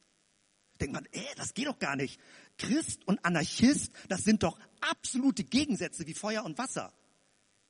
Denkt 0.81 0.93
man, 0.93 1.07
ey, 1.11 1.25
das 1.37 1.53
geht 1.53 1.67
doch 1.67 1.79
gar 1.79 1.95
nicht. 1.95 2.19
Christ 2.57 3.07
und 3.07 3.23
Anarchist, 3.23 3.91
das 4.09 4.23
sind 4.25 4.43
doch 4.43 4.59
absolute 4.81 5.45
Gegensätze 5.45 6.05
wie 6.07 6.13
Feuer 6.13 6.43
und 6.43 6.57
Wasser. 6.57 6.91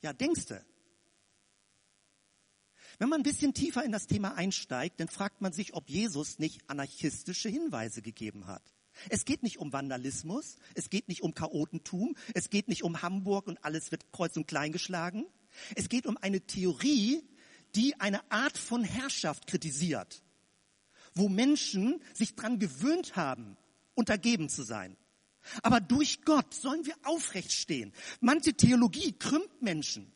Ja, 0.06 0.12
denkste. 0.12 0.64
Wenn 3.00 3.08
man 3.08 3.22
ein 3.22 3.24
bisschen 3.24 3.54
tiefer 3.54 3.82
in 3.82 3.90
das 3.90 4.06
Thema 4.06 4.36
einsteigt, 4.36 5.00
dann 5.00 5.08
fragt 5.08 5.40
man 5.40 5.52
sich, 5.52 5.74
ob 5.74 5.90
Jesus 5.90 6.38
nicht 6.38 6.60
anarchistische 6.70 7.48
Hinweise 7.48 8.02
gegeben 8.02 8.46
hat. 8.46 8.62
Es 9.10 9.24
geht 9.24 9.42
nicht 9.42 9.58
um 9.58 9.72
Vandalismus, 9.72 10.58
es 10.76 10.90
geht 10.90 11.08
nicht 11.08 11.22
um 11.22 11.34
Chaotentum, 11.34 12.14
es 12.34 12.50
geht 12.50 12.68
nicht 12.68 12.84
um 12.84 13.02
Hamburg 13.02 13.48
und 13.48 13.64
alles 13.64 13.90
wird 13.90 14.12
kreuz 14.12 14.36
und 14.36 14.46
klein 14.46 14.70
geschlagen. 14.70 15.26
Es 15.74 15.88
geht 15.88 16.06
um 16.06 16.16
eine 16.18 16.40
Theorie, 16.40 17.24
die 17.74 17.98
eine 17.98 18.30
Art 18.30 18.58
von 18.58 18.84
Herrschaft 18.84 19.48
kritisiert, 19.48 20.22
wo 21.16 21.28
Menschen 21.28 22.00
sich 22.14 22.36
dran 22.36 22.60
gewöhnt 22.60 23.16
haben, 23.16 23.56
untergeben 23.96 24.48
zu 24.48 24.62
sein. 24.62 24.96
Aber 25.62 25.80
durch 25.80 26.22
Gott 26.22 26.54
sollen 26.54 26.84
wir 26.86 26.94
aufrecht 27.04 27.52
stehen. 27.52 27.92
Manche 28.20 28.54
Theologie 28.54 29.12
krümmt 29.12 29.62
Menschen 29.62 30.12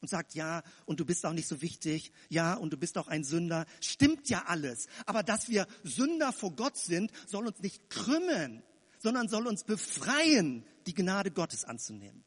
und 0.00 0.08
sagt, 0.08 0.34
ja, 0.34 0.62
und 0.84 1.00
du 1.00 1.06
bist 1.06 1.24
auch 1.24 1.32
nicht 1.32 1.48
so 1.48 1.62
wichtig, 1.62 2.12
ja, 2.28 2.54
und 2.54 2.72
du 2.72 2.76
bist 2.76 2.98
auch 2.98 3.08
ein 3.08 3.24
Sünder. 3.24 3.64
Stimmt 3.80 4.28
ja 4.28 4.44
alles. 4.46 4.86
Aber 5.06 5.22
dass 5.22 5.48
wir 5.48 5.66
Sünder 5.82 6.32
vor 6.32 6.54
Gott 6.54 6.76
sind, 6.76 7.10
soll 7.26 7.46
uns 7.46 7.60
nicht 7.60 7.88
krümmen, 7.88 8.62
sondern 8.98 9.28
soll 9.28 9.46
uns 9.46 9.64
befreien, 9.64 10.64
die 10.86 10.94
Gnade 10.94 11.30
Gottes 11.30 11.64
anzunehmen. 11.64 12.24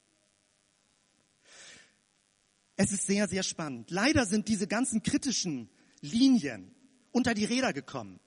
Es 2.77 2.91
ist 2.91 3.07
sehr, 3.07 3.27
sehr 3.27 3.43
spannend. 3.43 3.91
Leider 3.91 4.25
sind 4.25 4.47
diese 4.47 4.67
ganzen 4.67 5.03
kritischen 5.03 5.69
Linien 6.01 6.75
unter 7.11 7.33
die 7.33 7.45
Räder 7.45 7.73
gekommen. 7.73 8.19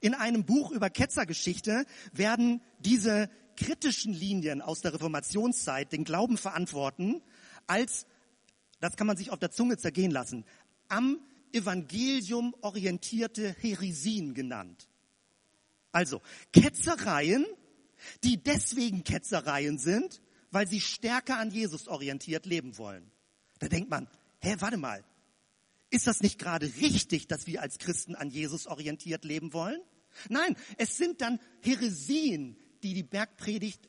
In 0.00 0.14
einem 0.14 0.44
Buch 0.44 0.70
über 0.70 0.90
Ketzergeschichte 0.90 1.84
werden 2.12 2.60
diese 2.78 3.30
kritischen 3.56 4.12
Linien 4.12 4.60
aus 4.60 4.80
der 4.80 4.92
Reformationszeit 4.92 5.92
den 5.92 6.04
Glauben 6.04 6.36
verantworten 6.36 7.22
als 7.66 8.06
das 8.80 8.96
kann 8.96 9.06
man 9.06 9.16
sich 9.16 9.30
auf 9.30 9.38
der 9.38 9.50
Zunge 9.50 9.78
zergehen 9.78 10.10
lassen, 10.10 10.44
am 10.88 11.18
Evangelium 11.52 12.54
orientierte 12.60 13.54
Heresien 13.60 14.34
genannt. 14.34 14.88
Also 15.92 16.20
Ketzereien, 16.52 17.46
die 18.22 18.42
deswegen 18.42 19.02
Ketzereien 19.02 19.78
sind, 19.78 20.20
weil 20.50 20.68
sie 20.68 20.80
stärker 20.80 21.38
an 21.38 21.50
Jesus 21.50 21.88
orientiert 21.88 22.44
leben 22.44 22.76
wollen. 22.76 23.10
Da 23.58 23.68
denkt 23.68 23.88
man, 23.88 24.08
hä, 24.40 24.56
warte 24.58 24.76
mal, 24.76 25.02
ist 25.90 26.06
das 26.06 26.20
nicht 26.20 26.38
gerade 26.38 26.66
richtig, 26.80 27.28
dass 27.28 27.46
wir 27.46 27.62
als 27.62 27.78
Christen 27.78 28.14
an 28.14 28.30
Jesus 28.30 28.66
orientiert 28.66 29.24
leben 29.24 29.52
wollen? 29.52 29.80
Nein, 30.28 30.56
es 30.78 30.96
sind 30.96 31.20
dann 31.20 31.38
Heresien, 31.62 32.56
die 32.82 32.94
die 32.94 33.02
Bergpredigt 33.02 33.88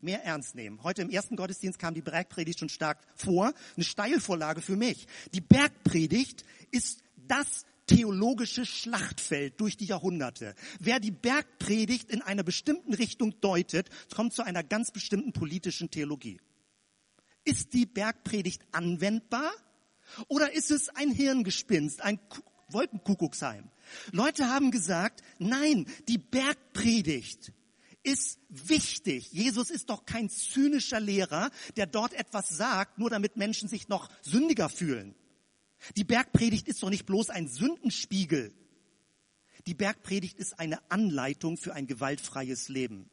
mehr 0.00 0.24
ernst 0.24 0.54
nehmen. 0.54 0.82
Heute 0.82 1.02
im 1.02 1.10
ersten 1.10 1.36
Gottesdienst 1.36 1.78
kam 1.78 1.94
die 1.94 2.02
Bergpredigt 2.02 2.58
schon 2.58 2.68
stark 2.68 2.98
vor. 3.14 3.52
Eine 3.76 3.84
Steilvorlage 3.84 4.60
für 4.60 4.76
mich. 4.76 5.06
Die 5.32 5.40
Bergpredigt 5.40 6.44
ist 6.70 7.02
das 7.16 7.64
theologische 7.86 8.66
Schlachtfeld 8.66 9.60
durch 9.60 9.76
die 9.76 9.86
Jahrhunderte. 9.86 10.54
Wer 10.80 11.00
die 11.00 11.12
Bergpredigt 11.12 12.10
in 12.10 12.22
einer 12.22 12.42
bestimmten 12.42 12.94
Richtung 12.94 13.40
deutet, 13.40 13.88
kommt 14.14 14.32
zu 14.32 14.42
einer 14.42 14.64
ganz 14.64 14.90
bestimmten 14.90 15.32
politischen 15.32 15.90
Theologie. 15.90 16.40
Ist 17.44 17.74
die 17.74 17.86
Bergpredigt 17.86 18.62
anwendbar 18.72 19.52
oder 20.28 20.52
ist 20.52 20.70
es 20.70 20.88
ein 20.90 21.10
Hirngespinst, 21.10 22.02
ein 22.02 22.18
Wolkenkuckucksheim? 22.68 23.70
Leute 24.12 24.48
haben 24.48 24.70
gesagt, 24.70 25.22
nein, 25.38 25.86
die 26.08 26.18
Bergpredigt 26.18 27.52
ist 28.02 28.38
wichtig. 28.48 29.32
Jesus 29.32 29.70
ist 29.70 29.90
doch 29.90 30.06
kein 30.06 30.30
zynischer 30.30 31.00
Lehrer, 31.00 31.50
der 31.76 31.86
dort 31.86 32.14
etwas 32.14 32.48
sagt, 32.48 32.98
nur 32.98 33.10
damit 33.10 33.36
Menschen 33.36 33.68
sich 33.68 33.88
noch 33.88 34.08
sündiger 34.22 34.68
fühlen. 34.68 35.14
Die 35.96 36.04
Bergpredigt 36.04 36.68
ist 36.68 36.82
doch 36.82 36.90
nicht 36.90 37.06
bloß 37.06 37.30
ein 37.30 37.48
Sündenspiegel. 37.48 38.54
Die 39.66 39.74
Bergpredigt 39.74 40.38
ist 40.38 40.58
eine 40.58 40.78
Anleitung 40.90 41.56
für 41.56 41.74
ein 41.74 41.86
gewaltfreies 41.86 42.68
Leben. 42.68 43.10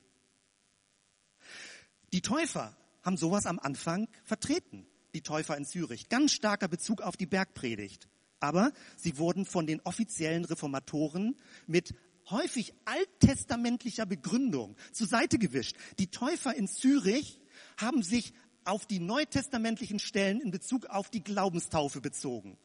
Die 2.13 2.21
Täufer 2.21 2.77
haben 3.01 3.17
sowas 3.17 3.47
am 3.47 3.59
Anfang 3.59 4.07
vertreten. 4.23 4.85
Die 5.13 5.21
Täufer 5.21 5.57
in 5.57 5.65
Zürich. 5.65 6.09
Ganz 6.09 6.31
starker 6.31 6.67
Bezug 6.67 7.01
auf 7.01 7.17
die 7.17 7.25
Bergpredigt. 7.25 8.07
Aber 8.39 8.71
sie 8.97 9.17
wurden 9.17 9.45
von 9.45 9.67
den 9.67 9.79
offiziellen 9.81 10.45
Reformatoren 10.45 11.37
mit 11.67 11.93
häufig 12.29 12.73
alttestamentlicher 12.85 14.05
Begründung 14.05 14.75
zur 14.91 15.07
Seite 15.07 15.37
gewischt. 15.37 15.75
Die 15.99 16.07
Täufer 16.07 16.55
in 16.55 16.67
Zürich 16.67 17.39
haben 17.77 18.03
sich 18.03 18.33
auf 18.65 18.85
die 18.85 18.99
neutestamentlichen 18.99 19.99
Stellen 19.99 20.41
in 20.41 20.51
Bezug 20.51 20.85
auf 20.87 21.09
die 21.09 21.23
Glaubenstaufe 21.23 22.01
bezogen. 22.01 22.57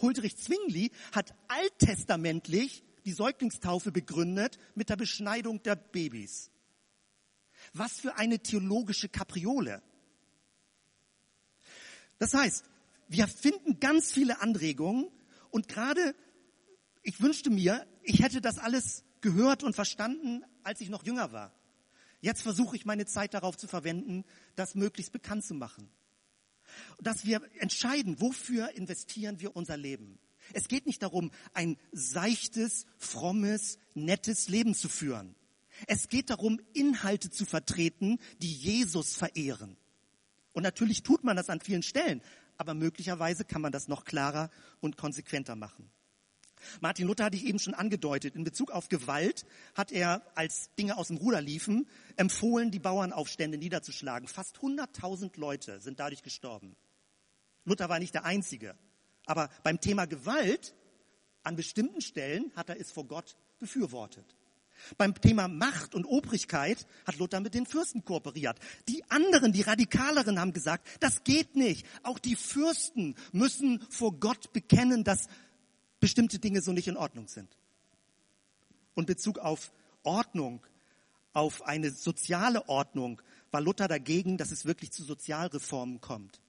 Huldrych 0.00 0.36
Zwingli 0.36 0.90
hat 1.12 1.34
alttestamentlich 1.48 2.82
die 3.04 3.12
Säuglingstaufe 3.12 3.92
begründet 3.92 4.58
mit 4.74 4.88
der 4.88 4.96
Beschneidung 4.96 5.62
der 5.62 5.76
Babys. 5.76 6.50
Was 7.72 8.00
für 8.00 8.16
eine 8.16 8.40
theologische 8.40 9.08
Kapriole. 9.08 9.82
Das 12.18 12.34
heißt, 12.34 12.64
wir 13.08 13.28
finden 13.28 13.80
ganz 13.80 14.12
viele 14.12 14.40
Anregungen 14.40 15.10
und 15.50 15.68
gerade 15.68 16.14
ich 17.02 17.20
wünschte 17.20 17.50
mir, 17.50 17.86
ich 18.02 18.22
hätte 18.22 18.40
das 18.40 18.58
alles 18.58 19.04
gehört 19.20 19.62
und 19.62 19.74
verstanden, 19.74 20.42
als 20.62 20.80
ich 20.80 20.88
noch 20.88 21.04
jünger 21.04 21.32
war. 21.32 21.54
Jetzt 22.20 22.42
versuche 22.42 22.76
ich 22.76 22.86
meine 22.86 23.04
Zeit 23.04 23.34
darauf 23.34 23.56
zu 23.56 23.68
verwenden, 23.68 24.24
das 24.56 24.74
möglichst 24.74 25.12
bekannt 25.12 25.44
zu 25.44 25.54
machen. 25.54 25.90
Dass 26.98 27.26
wir 27.26 27.42
entscheiden, 27.60 28.20
wofür 28.20 28.70
investieren 28.70 29.40
wir 29.40 29.54
unser 29.54 29.76
Leben. 29.76 30.18
Es 30.54 30.68
geht 30.68 30.86
nicht 30.86 31.02
darum, 31.02 31.30
ein 31.52 31.76
seichtes, 31.92 32.86
frommes, 32.96 33.78
nettes 33.94 34.48
Leben 34.48 34.74
zu 34.74 34.88
führen. 34.88 35.34
Es 35.86 36.08
geht 36.08 36.30
darum, 36.30 36.60
Inhalte 36.72 37.30
zu 37.30 37.44
vertreten, 37.44 38.18
die 38.40 38.52
Jesus 38.52 39.16
verehren. 39.16 39.76
Und 40.54 40.62
natürlich 40.62 41.02
tut 41.02 41.24
man 41.24 41.36
das 41.36 41.50
an 41.50 41.60
vielen 41.60 41.82
Stellen, 41.82 42.22
aber 42.56 42.72
möglicherweise 42.72 43.44
kann 43.44 43.60
man 43.60 43.72
das 43.72 43.88
noch 43.88 44.04
klarer 44.04 44.50
und 44.80 44.96
konsequenter 44.96 45.56
machen. 45.56 45.90
Martin 46.80 47.06
Luther 47.06 47.24
hatte 47.24 47.36
ich 47.36 47.44
eben 47.44 47.58
schon 47.58 47.74
angedeutet. 47.74 48.36
In 48.36 48.44
Bezug 48.44 48.70
auf 48.70 48.88
Gewalt 48.88 49.44
hat 49.74 49.92
er, 49.92 50.22
als 50.34 50.70
Dinge 50.76 50.96
aus 50.96 51.08
dem 51.08 51.18
Ruder 51.18 51.42
liefen, 51.42 51.86
empfohlen, 52.16 52.70
die 52.70 52.78
Bauernaufstände 52.78 53.58
niederzuschlagen. 53.58 54.28
Fast 54.28 54.58
100.000 54.58 55.38
Leute 55.38 55.80
sind 55.80 56.00
dadurch 56.00 56.22
gestorben. 56.22 56.74
Luther 57.64 57.90
war 57.90 57.98
nicht 57.98 58.14
der 58.14 58.24
Einzige. 58.24 58.76
Aber 59.26 59.50
beim 59.62 59.80
Thema 59.80 60.06
Gewalt, 60.06 60.74
an 61.42 61.56
bestimmten 61.56 62.00
Stellen 62.00 62.52
hat 62.56 62.70
er 62.70 62.80
es 62.80 62.92
vor 62.92 63.06
Gott 63.06 63.36
befürwortet. 63.58 64.36
Beim 64.96 65.14
Thema 65.14 65.48
Macht 65.48 65.94
und 65.94 66.04
Obrigkeit 66.04 66.86
hat 67.06 67.18
Luther 67.18 67.40
mit 67.40 67.54
den 67.54 67.66
Fürsten 67.66 68.04
kooperiert. 68.04 68.58
Die 68.88 69.02
anderen, 69.10 69.52
die 69.52 69.62
Radikaleren 69.62 70.38
haben 70.38 70.52
gesagt, 70.52 70.86
das 71.00 71.24
geht 71.24 71.56
nicht. 71.56 71.86
Auch 72.02 72.18
die 72.18 72.36
Fürsten 72.36 73.14
müssen 73.32 73.80
vor 73.90 74.12
Gott 74.18 74.52
bekennen, 74.52 75.04
dass 75.04 75.28
bestimmte 76.00 76.38
Dinge 76.38 76.60
so 76.60 76.72
nicht 76.72 76.88
in 76.88 76.96
Ordnung 76.96 77.28
sind. 77.28 77.56
Und 78.94 79.06
Bezug 79.06 79.38
auf 79.38 79.72
Ordnung, 80.02 80.64
auf 81.32 81.62
eine 81.62 81.90
soziale 81.90 82.68
Ordnung, 82.68 83.20
war 83.50 83.60
Luther 83.60 83.88
dagegen, 83.88 84.36
dass 84.36 84.50
es 84.50 84.64
wirklich 84.64 84.92
zu 84.92 85.02
Sozialreformen 85.02 86.00
kommt. 86.00 86.40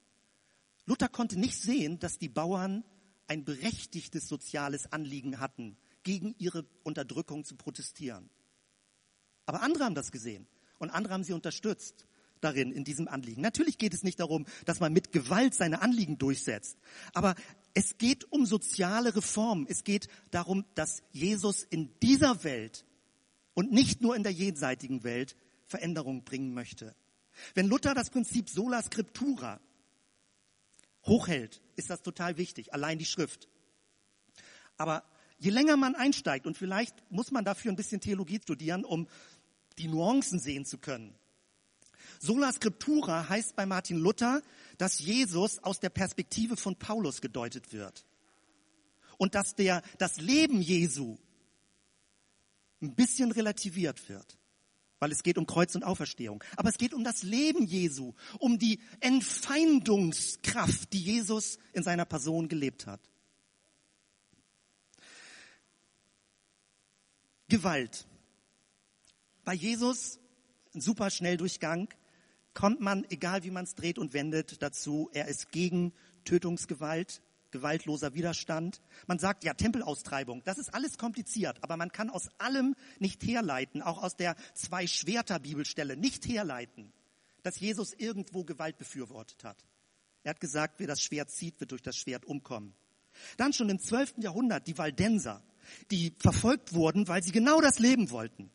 Luther 0.84 1.08
konnte 1.08 1.38
nicht 1.38 1.60
sehen, 1.60 1.98
dass 1.98 2.18
die 2.18 2.28
Bauern 2.28 2.84
ein 3.26 3.44
berechtigtes 3.44 4.28
soziales 4.28 4.92
Anliegen 4.92 5.40
hatten 5.40 5.76
gegen 6.06 6.36
ihre 6.38 6.64
Unterdrückung 6.84 7.44
zu 7.44 7.56
protestieren. 7.56 8.30
Aber 9.44 9.62
andere 9.62 9.84
haben 9.84 9.96
das 9.96 10.12
gesehen 10.12 10.46
und 10.78 10.90
andere 10.90 11.12
haben 11.12 11.24
sie 11.24 11.32
unterstützt 11.32 12.06
darin, 12.40 12.70
in 12.70 12.84
diesem 12.84 13.08
Anliegen. 13.08 13.42
Natürlich 13.42 13.76
geht 13.76 13.92
es 13.92 14.04
nicht 14.04 14.20
darum, 14.20 14.46
dass 14.66 14.78
man 14.78 14.92
mit 14.92 15.10
Gewalt 15.10 15.52
seine 15.54 15.82
Anliegen 15.82 16.16
durchsetzt, 16.16 16.78
aber 17.12 17.34
es 17.74 17.98
geht 17.98 18.30
um 18.30 18.46
soziale 18.46 19.16
Reformen. 19.16 19.66
Es 19.68 19.82
geht 19.82 20.06
darum, 20.30 20.64
dass 20.76 21.02
Jesus 21.10 21.64
in 21.64 21.90
dieser 21.98 22.44
Welt 22.44 22.84
und 23.54 23.72
nicht 23.72 24.00
nur 24.00 24.14
in 24.14 24.22
der 24.22 24.32
jenseitigen 24.32 25.02
Welt 25.02 25.34
Veränderung 25.64 26.22
bringen 26.22 26.54
möchte. 26.54 26.94
Wenn 27.54 27.66
Luther 27.66 27.94
das 27.94 28.10
Prinzip 28.10 28.48
sola 28.48 28.80
scriptura 28.80 29.60
hochhält, 31.04 31.60
ist 31.74 31.90
das 31.90 32.02
total 32.02 32.36
wichtig, 32.36 32.72
allein 32.72 32.98
die 32.98 33.04
Schrift. 33.04 33.48
Aber 34.76 35.02
je 35.38 35.50
länger 35.50 35.76
man 35.76 35.94
einsteigt, 35.94 36.46
und 36.46 36.56
vielleicht 36.56 36.94
muss 37.10 37.30
man 37.30 37.44
dafür 37.44 37.72
ein 37.72 37.76
bisschen 37.76 38.00
Theologie 38.00 38.40
studieren, 38.42 38.84
um 38.84 39.08
die 39.78 39.88
Nuancen 39.88 40.38
sehen 40.38 40.64
zu 40.64 40.78
können. 40.78 41.14
Sola 42.18 42.52
Scriptura 42.52 43.28
heißt 43.28 43.56
bei 43.56 43.66
Martin 43.66 43.98
Luther, 43.98 44.42
dass 44.78 44.98
Jesus 44.98 45.58
aus 45.62 45.80
der 45.80 45.90
Perspektive 45.90 46.56
von 46.56 46.76
Paulus 46.76 47.20
gedeutet 47.20 47.72
wird. 47.72 48.06
Und 49.18 49.34
dass 49.34 49.54
der, 49.54 49.82
das 49.98 50.20
Leben 50.20 50.60
Jesu 50.60 51.18
ein 52.82 52.94
bisschen 52.94 53.32
relativiert 53.32 54.08
wird. 54.08 54.38
Weil 54.98 55.12
es 55.12 55.22
geht 55.22 55.36
um 55.36 55.46
Kreuz 55.46 55.74
und 55.74 55.84
Auferstehung. 55.84 56.42
Aber 56.56 56.70
es 56.70 56.78
geht 56.78 56.94
um 56.94 57.04
das 57.04 57.22
Leben 57.22 57.66
Jesu, 57.66 58.14
um 58.38 58.58
die 58.58 58.80
Entfeindungskraft, 59.00 60.92
die 60.92 61.02
Jesus 61.02 61.58
in 61.72 61.82
seiner 61.82 62.06
Person 62.06 62.48
gelebt 62.48 62.86
hat. 62.86 63.00
Gewalt. 67.48 68.08
Bei 69.44 69.54
Jesus, 69.54 70.18
ein 70.74 70.80
super 70.80 71.10
Schnelldurchgang, 71.10 71.88
kommt 72.54 72.80
man, 72.80 73.04
egal 73.10 73.44
wie 73.44 73.52
man 73.52 73.64
es 73.64 73.76
dreht 73.76 73.98
und 73.98 74.14
wendet, 74.14 74.60
dazu, 74.62 75.10
er 75.12 75.28
ist 75.28 75.52
gegen 75.52 75.92
Tötungsgewalt, 76.24 77.22
gewaltloser 77.52 78.14
Widerstand. 78.14 78.80
Man 79.06 79.20
sagt 79.20 79.44
ja 79.44 79.54
Tempelaustreibung, 79.54 80.42
das 80.42 80.58
ist 80.58 80.74
alles 80.74 80.98
kompliziert, 80.98 81.62
aber 81.62 81.76
man 81.76 81.92
kann 81.92 82.10
aus 82.10 82.28
allem 82.38 82.74
nicht 82.98 83.22
herleiten, 83.22 83.80
auch 83.80 84.02
aus 84.02 84.16
der 84.16 84.34
Zwei-Schwerter-Bibelstelle 84.54 85.96
nicht 85.96 86.26
herleiten, 86.26 86.92
dass 87.44 87.60
Jesus 87.60 87.92
irgendwo 87.92 88.42
Gewalt 88.42 88.76
befürwortet 88.76 89.44
hat. 89.44 89.64
Er 90.24 90.30
hat 90.30 90.40
gesagt, 90.40 90.80
wer 90.80 90.88
das 90.88 91.00
Schwert 91.00 91.30
zieht, 91.30 91.60
wird 91.60 91.70
durch 91.70 91.82
das 91.82 91.96
Schwert 91.96 92.24
umkommen. 92.24 92.74
Dann 93.36 93.52
schon 93.52 93.68
im 93.68 93.78
12. 93.78 94.14
Jahrhundert 94.18 94.66
die 94.66 94.76
Waldenser 94.76 95.44
die 95.90 96.14
verfolgt 96.18 96.74
wurden, 96.74 97.08
weil 97.08 97.22
sie 97.22 97.32
genau 97.32 97.60
das 97.60 97.78
leben 97.78 98.10
wollten. 98.10 98.50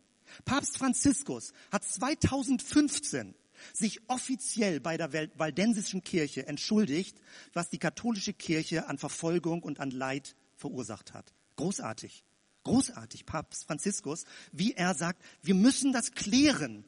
Papst 0.46 0.77
Franziskus 0.77 1.53
hat 1.72 1.84
2015 1.84 3.36
sich 3.74 4.00
offiziell 4.08 4.80
bei 4.80 4.98
der 4.98 5.12
Waldensischen 5.38 6.03
Kirche 6.03 6.48
entschuldigt, 6.48 7.22
was 7.53 7.70
die 7.70 7.77
katholische 7.77 8.33
Kirche 8.33 8.88
an 8.88 8.98
Verfolgung 8.98 9.62
und 9.62 9.79
an 9.79 9.92
Leid 9.92 10.35
verursacht 10.55 11.14
hat. 11.14 11.33
Großartig. 11.57 12.24
Großartig, 12.64 13.25
Papst 13.25 13.66
Franziskus, 13.66 14.25
wie 14.51 14.74
er 14.74 14.94
sagt, 14.94 15.24
wir 15.42 15.55
müssen 15.55 15.94
das 15.94 16.12
klären, 16.12 16.85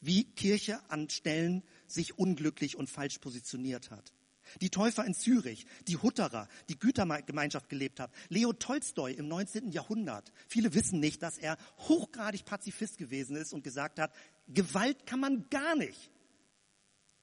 wie 0.00 0.24
Kirche 0.24 0.80
an 0.88 1.10
Stellen 1.10 1.64
sich 1.88 2.16
unglücklich 2.16 2.76
und 2.76 2.88
falsch 2.88 3.18
positioniert 3.18 3.90
hat 3.90 4.12
die 4.60 4.70
Täufer 4.70 5.04
in 5.04 5.14
Zürich, 5.14 5.66
die 5.88 5.96
Hutterer, 5.96 6.48
die 6.68 6.78
Gütergemeinschaft 6.78 7.68
gelebt 7.68 8.00
hat, 8.00 8.10
Leo 8.28 8.52
Tolstoi 8.52 9.12
im 9.12 9.28
19. 9.28 9.70
Jahrhundert. 9.70 10.32
Viele 10.48 10.74
wissen 10.74 11.00
nicht, 11.00 11.22
dass 11.22 11.38
er 11.38 11.56
hochgradig 11.78 12.44
Pazifist 12.44 12.98
gewesen 12.98 13.36
ist 13.36 13.52
und 13.52 13.64
gesagt 13.64 13.98
hat, 13.98 14.12
Gewalt 14.48 15.06
kann 15.06 15.20
man 15.20 15.48
gar 15.50 15.76
nicht, 15.76 16.10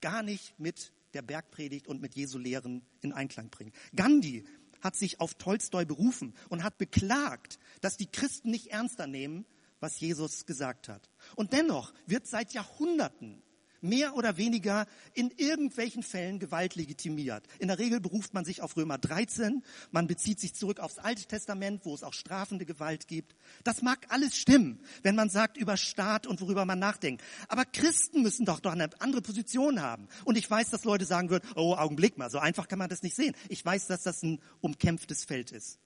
gar 0.02 0.24
nicht 0.24 0.58
mit 0.60 0.94
der 1.14 1.22
Bergpredigt 1.22 1.88
und 1.88 2.02
mit 2.02 2.16
Jesu 2.16 2.38
Lehren 2.38 2.86
in 3.02 3.14
Einklang 3.14 3.50
bringen. 3.50 3.74
Gandhi 3.96 4.46
hat 4.82 4.96
sich 4.96 5.20
auf 5.20 5.34
Tolstoi 5.36 5.86
berufen 5.86 6.34
und 6.50 6.64
hat 6.64 6.78
beklagt, 6.78 7.60
dass 7.82 7.98
die 7.98 8.08
Christen 8.08 8.52
nicht 8.52 8.68
ernster 8.68 9.08
nehmen, 9.08 9.46
was 9.80 10.00
Jesus 10.00 10.46
gesagt 10.46 10.90
hat. 10.90 11.10
Und 11.36 11.54
dennoch 11.54 11.94
wird 12.06 12.28
seit 12.28 12.54
Jahrhunderten 12.54 13.44
mehr 13.82 14.16
oder 14.16 14.38
weniger 14.38 14.86
in 15.14 15.32
irgendwelchen 15.38 16.04
Fällen 16.04 16.40
Gewalt 16.40 16.76
legitimiert. 16.76 17.44
In 17.60 17.68
der 17.68 17.80
Regel 17.80 18.00
beruft 18.00 18.34
man 18.34 18.46
sich 18.46 18.62
auf 18.62 18.78
Römer 18.78 18.98
13, 18.98 19.64
man 19.92 20.08
bezieht 20.08 20.40
sich 20.40 20.54
zurück 20.54 20.80
aufs 20.80 21.00
Alte 21.00 21.26
Testament, 21.26 21.86
wo 21.86 21.94
es 21.94 22.04
auch 22.04 22.14
strafende 22.14 22.66
Gewalt 22.66 23.08
gibt. 23.08 23.36
Das 23.64 23.82
mag 23.82 24.06
alles 24.10 24.36
stimmen, 24.36 24.80
wenn 25.04 25.16
man 25.16 25.30
sagt 25.30 25.58
über 25.58 25.78
Staat 25.78 26.28
und 26.28 26.42
worüber 26.42 26.66
man 26.66 26.80
nachdenkt. 26.80 27.24
Aber 27.48 27.66
Christen 27.66 28.22
müssen 28.22 28.46
doch 28.46 28.60
doch 28.60 28.74
eine 28.74 28.90
andere 29.00 29.22
Position 29.22 29.82
haben. 29.82 30.08
Und 30.26 30.38
ich 30.38 30.50
weiß, 30.50 30.70
dass 30.70 30.84
Leute 30.84 31.06
sagen 31.06 31.30
würden, 31.30 31.48
oh, 31.56 31.76
Augenblick 31.76 32.18
mal, 32.18 32.30
so 32.30 32.40
einfach 32.40 32.68
kann 32.68 32.80
man 32.80 32.90
das 32.90 33.04
nicht 33.04 33.16
sehen. 33.16 33.36
Ich 33.50 33.66
weiß, 33.66 33.88
dass 33.88 34.04
das 34.04 34.24
ein 34.24 34.40
umkämpftes 34.62 35.24
Feld 35.26 35.52
ist. 35.52 35.80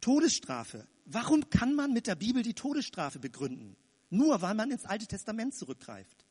Todesstrafe. 0.00 0.86
Warum 1.04 1.48
kann 1.48 1.74
man 1.74 1.92
mit 1.92 2.06
der 2.06 2.16
Bibel 2.16 2.42
die 2.42 2.54
Todesstrafe 2.54 3.18
begründen? 3.18 3.76
Nur 4.10 4.42
weil 4.42 4.54
man 4.54 4.70
ins 4.70 4.84
Alte 4.84 5.06
Testament 5.06 5.54
zurückgreift. 5.54 6.21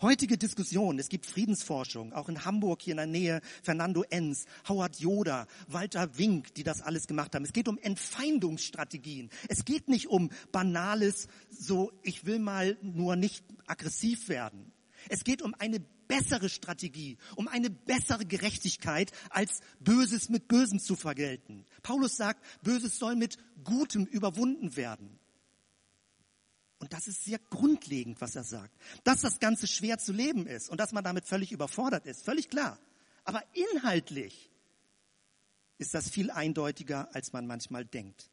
Heutige 0.00 0.38
Diskussion, 0.38 0.98
es 0.98 1.08
gibt 1.08 1.26
Friedensforschung, 1.26 2.12
auch 2.12 2.28
in 2.28 2.44
Hamburg 2.44 2.82
hier 2.82 2.92
in 2.92 2.98
der 2.98 3.06
Nähe, 3.06 3.40
Fernando 3.62 4.02
Enz, 4.10 4.46
Howard 4.68 5.00
Joda, 5.00 5.46
Walter 5.68 6.18
Wink, 6.18 6.54
die 6.54 6.64
das 6.64 6.82
alles 6.82 7.06
gemacht 7.06 7.34
haben. 7.34 7.44
Es 7.44 7.52
geht 7.52 7.68
um 7.68 7.78
Entfeindungsstrategien. 7.78 9.30
Es 9.48 9.64
geht 9.64 9.88
nicht 9.88 10.08
um 10.08 10.30
banales, 10.52 11.28
so 11.50 11.92
ich 12.02 12.26
will 12.26 12.38
mal 12.38 12.76
nur 12.82 13.16
nicht 13.16 13.44
aggressiv 13.66 14.28
werden. 14.28 14.72
Es 15.08 15.24
geht 15.24 15.42
um 15.42 15.54
eine 15.58 15.80
bessere 16.10 16.48
Strategie, 16.48 17.18
um 17.36 17.46
eine 17.46 17.70
bessere 17.70 18.26
Gerechtigkeit, 18.26 19.12
als 19.30 19.60
Böses 19.78 20.28
mit 20.28 20.48
Bösem 20.48 20.80
zu 20.80 20.96
vergelten. 20.96 21.64
Paulus 21.84 22.16
sagt, 22.16 22.44
Böses 22.64 22.98
soll 22.98 23.14
mit 23.14 23.36
Gutem 23.62 24.06
überwunden 24.06 24.74
werden. 24.74 25.19
Und 26.80 26.94
das 26.94 27.06
ist 27.08 27.24
sehr 27.24 27.38
grundlegend, 27.50 28.20
was 28.22 28.34
er 28.34 28.42
sagt. 28.42 28.74
Dass 29.04 29.20
das 29.20 29.38
Ganze 29.38 29.66
schwer 29.66 29.98
zu 29.98 30.12
leben 30.12 30.46
ist 30.46 30.70
und 30.70 30.80
dass 30.80 30.92
man 30.92 31.04
damit 31.04 31.26
völlig 31.26 31.52
überfordert 31.52 32.06
ist, 32.06 32.24
völlig 32.24 32.48
klar. 32.48 32.78
Aber 33.24 33.44
inhaltlich 33.52 34.50
ist 35.76 35.94
das 35.94 36.08
viel 36.08 36.30
eindeutiger, 36.30 37.14
als 37.14 37.32
man 37.32 37.46
manchmal 37.46 37.84
denkt. 37.84 38.30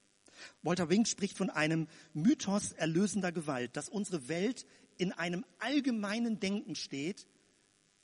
Walter 0.61 0.89
Wink 0.89 1.07
spricht 1.07 1.37
von 1.37 1.49
einem 1.49 1.87
Mythos 2.13 2.71
erlösender 2.71 3.33
Gewalt, 3.33 3.75
dass 3.75 3.89
unsere 3.89 4.29
Welt 4.29 4.65
in 4.97 5.11
einem 5.11 5.45
allgemeinen 5.59 6.39
Denken 6.39 6.75
steht, 6.75 7.27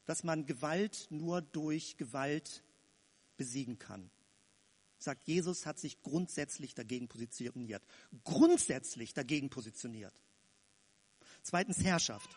dass 0.05 0.25
man 0.25 0.45
Gewalt 0.45 1.07
nur 1.09 1.41
durch 1.41 1.95
Gewalt 1.95 2.63
besiegen 3.37 3.79
kann. 3.79 4.09
Sagt, 4.97 5.25
Jesus 5.27 5.65
hat 5.65 5.79
sich 5.79 6.01
grundsätzlich 6.01 6.75
dagegen 6.75 7.07
positioniert. 7.07 7.83
Grundsätzlich 8.23 9.13
dagegen 9.13 9.49
positioniert. 9.49 10.13
Zweitens 11.43 11.83
Herrschaft. 11.83 12.29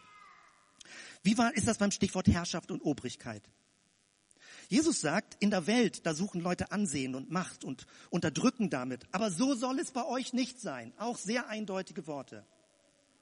Wie 1.23 1.39
war, 1.39 1.55
ist 1.55 1.67
das 1.67 1.79
beim 1.79 1.91
Stichwort 1.91 2.29
Herrschaft 2.29 2.71
und 2.71 2.83
Obrigkeit? 2.83 3.43
Jesus 4.69 5.01
sagt, 5.01 5.37
in 5.41 5.51
der 5.51 5.67
Welt, 5.67 6.05
da 6.07 6.15
suchen 6.15 6.41
Leute 6.41 6.73
Ansehen 6.73 7.15
und 7.15 7.31
Macht 7.31 7.65
und 7.65 7.87
unterdrücken 8.11 8.69
damit. 8.69 9.07
Aber 9.13 9.31
so 9.31 9.55
soll 9.55 9.79
es 9.79 9.93
bei 9.93 10.05
euch 10.05 10.33
nicht 10.33 10.61
sein. 10.61 10.93
Auch 10.99 11.19
sehr 11.19 11.49
eindeutige 11.49 12.07
Worte. 12.07 12.45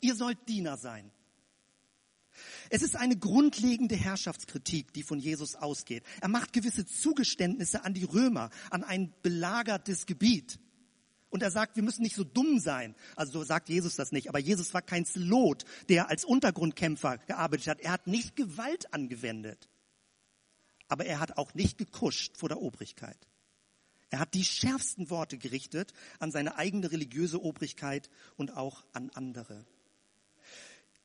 Ihr 0.01 0.15
sollt 0.15 0.49
Diener 0.49 0.77
sein. 0.77 1.11
Es 2.71 2.83
ist 2.83 2.97
eine 2.97 3.17
grundlegende 3.17 3.95
Herrschaftskritik, 3.95 4.93
die 4.93 5.03
von 5.03 5.19
Jesus 5.19 5.55
ausgeht. 5.55 6.03
Er 6.21 6.29
macht 6.29 6.53
gewisse 6.53 6.87
Zugeständnisse 6.87 7.85
an 7.85 7.95
die 7.95 8.05
Römer, 8.05 8.51
an 8.71 8.83
ein 8.83 9.13
belagertes 9.23 10.07
Gebiet. 10.07 10.59
Und 11.35 11.43
er 11.43 11.51
sagt, 11.51 11.75
wir 11.75 11.83
müssen 11.83 12.03
nicht 12.03 12.15
so 12.15 12.23
dumm 12.23 12.61
sein. 12.61 12.95
Also 13.17 13.33
so 13.33 13.43
sagt 13.43 13.69
Jesus 13.69 13.97
das 13.97 14.13
nicht. 14.13 14.29
Aber 14.29 14.39
Jesus 14.39 14.73
war 14.73 14.83
kein 14.83 15.05
Slot, 15.05 15.65
der 15.89 16.09
als 16.09 16.25
Untergrundkämpfer 16.25 17.19
gearbeitet 17.27 17.67
hat. 17.67 17.81
Er 17.81 17.91
hat 17.91 18.07
nicht 18.07 18.37
Gewalt 18.37 18.95
angewendet. 18.95 19.69
Aber 20.87 21.07
er 21.07 21.19
hat 21.19 21.37
auch 21.37 21.53
nicht 21.55 21.77
gekuscht 21.77 22.37
vor 22.37 22.49
der 22.49 22.63
Obrigkeit. 22.63 23.19
Er 24.11 24.21
hat 24.21 24.33
die 24.35 24.45
schärfsten 24.45 25.11
Worte 25.11 25.37
gerichtet 25.37 25.93
an 26.21 26.31
seine 26.31 26.55
eigene 26.55 26.93
religiöse 26.93 27.43
Obrigkeit 27.43 28.11
und 28.37 28.57
auch 28.57 28.85
an 28.93 29.11
andere. 29.15 29.67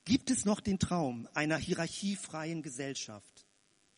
Gibt 0.06 0.30
es 0.30 0.46
noch 0.46 0.60
den 0.60 0.78
Traum 0.78 1.28
einer 1.34 1.58
hierarchiefreien 1.58 2.62
Gesellschaft? 2.62 3.48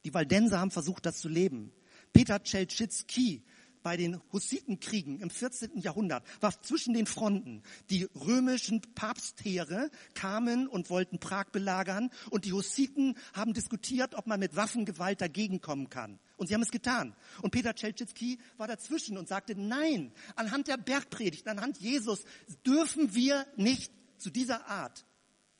Die 0.06 0.13
Waldenser 0.13 0.62
haben 0.62 0.72
versucht, 0.72 1.06
das 1.06 1.20
zu 1.20 1.28
leben. 1.28 1.74
Peter 2.13 2.41
Czelczycki 2.41 3.44
bei 3.84 3.98
den 3.98 4.22
Hussitenkriegen 4.32 5.20
im 5.20 5.30
14. 5.30 5.80
Jahrhundert 5.80 6.24
war 6.41 6.60
zwischen 6.62 6.94
den 6.94 7.06
Fronten. 7.06 7.63
Die 7.89 8.04
römischen 8.15 8.82
Papstheere 8.96 9.89
kamen 10.13 10.67
und 10.67 10.89
wollten 10.89 11.20
Prag 11.20 11.46
belagern 11.52 12.10
und 12.30 12.46
die 12.46 12.54
Hussiten 12.54 13.15
haben 13.34 13.54
diskutiert, 13.54 14.15
ob 14.15 14.28
man 14.28 14.39
mit 14.39 14.56
Waffengewalt 14.56 15.22
dagegen 15.22 15.62
kommen 15.62 15.89
kann. 15.89 16.20
Und 16.38 16.48
sie 16.48 16.54
haben 16.54 16.63
es 16.63 16.72
getan. 16.72 17.15
Und 17.41 17.52
Peter 17.52 17.74
Czelczycki 17.74 18.39
war 18.58 18.67
dazwischen 18.67 19.17
und 19.17 19.28
sagte, 19.28 19.56
nein, 19.56 20.12
anhand 20.36 20.67
der 20.67 20.78
Bergpredigt, 20.78 21.48
anhand 21.48 21.78
Jesus 21.80 22.24
dürfen 22.65 23.13
wir 23.13 23.46
nicht 23.58 23.91
zu 24.17 24.30
dieser 24.30 24.67
Art 24.67 25.06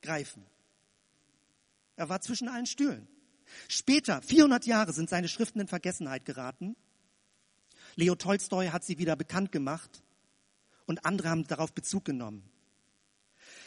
greifen. 0.00 0.44
Er 1.96 2.08
war 2.08 2.20
zwischen 2.20 2.48
allen 2.48 2.66
Stühlen. 2.66 3.06
Später, 3.68 4.22
400 4.22 4.66
Jahre, 4.66 4.92
sind 4.92 5.10
seine 5.10 5.28
Schriften 5.28 5.60
in 5.60 5.68
Vergessenheit 5.68 6.24
geraten. 6.24 6.76
Leo 7.96 8.14
Tolstoi 8.14 8.68
hat 8.68 8.84
sie 8.84 8.98
wieder 8.98 9.16
bekannt 9.16 9.52
gemacht 9.52 10.02
und 10.86 11.04
andere 11.04 11.28
haben 11.28 11.46
darauf 11.46 11.72
Bezug 11.72 12.04
genommen. 12.04 12.48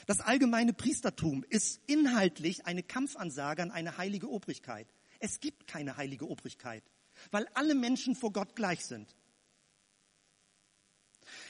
Das 0.06 0.20
allgemeine 0.20 0.74
Priestertum 0.74 1.44
ist 1.50 1.80
inhaltlich 1.88 2.66
eine 2.66 2.84
Kampfansage 2.84 3.64
an 3.64 3.72
eine 3.72 3.98
heilige 3.98 4.30
Obrigkeit. 4.30 4.88
Es 5.20 5.40
gibt 5.40 5.68
keine 5.68 5.98
heilige 5.98 6.30
Obrigkeit, 6.30 6.84
weil 7.32 7.48
alle 7.54 7.76
Menschen 7.76 8.16
vor 8.16 8.32
Gott 8.32 8.56
gleich 8.56 8.86
sind. 8.86 9.16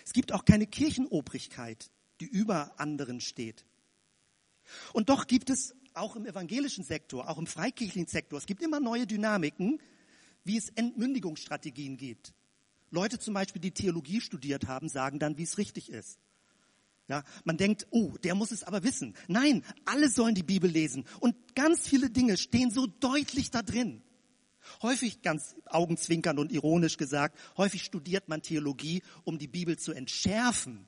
Es 0.05 0.13
gibt 0.13 0.31
auch 0.31 0.45
keine 0.45 0.67
Kirchenobrigkeit, 0.67 1.91
die 2.21 2.25
über 2.25 2.79
anderen 2.79 3.19
steht. 3.19 3.65
Und 4.93 5.09
doch 5.09 5.27
gibt 5.27 5.49
es 5.49 5.75
auch 5.93 6.15
im 6.15 6.25
evangelischen 6.25 6.83
Sektor, 6.83 7.29
auch 7.29 7.37
im 7.37 7.47
freikirchlichen 7.47 8.07
Sektor, 8.07 8.39
es 8.39 8.45
gibt 8.45 8.61
immer 8.61 8.79
neue 8.79 9.07
Dynamiken, 9.07 9.81
wie 10.43 10.57
es 10.57 10.69
Entmündigungsstrategien 10.69 11.97
gibt. 11.97 12.33
Leute 12.91 13.19
zum 13.19 13.33
Beispiel, 13.33 13.61
die 13.61 13.71
Theologie 13.71 14.21
studiert 14.21 14.67
haben, 14.67 14.89
sagen 14.89 15.19
dann, 15.19 15.37
wie 15.37 15.43
es 15.43 15.57
richtig 15.57 15.89
ist. 15.89 16.19
Ja, 17.07 17.23
man 17.43 17.57
denkt, 17.57 17.85
oh, 17.91 18.17
der 18.23 18.33
muss 18.33 18.51
es 18.51 18.63
aber 18.63 18.83
wissen. 18.83 19.15
Nein, 19.27 19.63
alle 19.85 20.09
sollen 20.09 20.33
die 20.33 20.43
Bibel 20.43 20.69
lesen. 20.69 21.05
Und 21.19 21.55
ganz 21.55 21.87
viele 21.87 22.09
Dinge 22.09 22.35
stehen 22.35 22.71
so 22.71 22.87
deutlich 22.87 23.51
da 23.51 23.61
drin. 23.61 24.01
Häufig 24.81 25.21
ganz 25.21 25.55
augenzwinkernd 25.65 26.39
und 26.39 26.51
ironisch 26.51 26.97
gesagt, 26.97 27.37
häufig 27.57 27.83
studiert 27.83 28.27
man 28.27 28.41
Theologie, 28.41 29.03
um 29.23 29.37
die 29.37 29.47
Bibel 29.47 29.77
zu 29.77 29.93
entschärfen, 29.93 30.87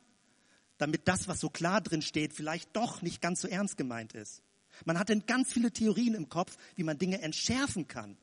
damit 0.79 1.07
das, 1.07 1.27
was 1.27 1.39
so 1.39 1.49
klar 1.51 1.81
drin 1.81 2.01
steht, 2.01 2.33
vielleicht 2.33 2.75
doch 2.75 3.03
nicht 3.03 3.21
ganz 3.21 3.41
so 3.41 3.47
ernst 3.47 3.77
gemeint 3.77 4.13
ist. 4.13 4.41
Man 4.86 4.97
hat 4.97 5.10
dann 5.10 5.25
ganz 5.27 5.53
viele 5.53 5.71
Theorien 5.71 6.15
im 6.15 6.29
Kopf, 6.29 6.57
wie 6.75 6.83
man 6.83 6.97
Dinge 6.97 7.21
entschärfen 7.21 7.88
kann 7.88 8.17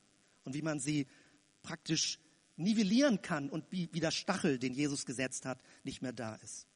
und 0.45 0.55
wie 0.55 0.63
man 0.63 0.81
sie 0.81 1.07
praktisch 1.63 2.19
nivellieren 2.57 3.23
kann 3.23 3.51
und 3.51 3.65
wie, 3.71 3.87
der 3.87 4.11
Stachel, 4.11 4.59
den 4.59 4.75
Jesus 4.75 5.07
gesetzt 5.07 5.47
hat, 5.47 5.61
nicht 5.83 6.03
mehr 6.03 6.13
da 6.13 6.37
ist. 6.37 6.67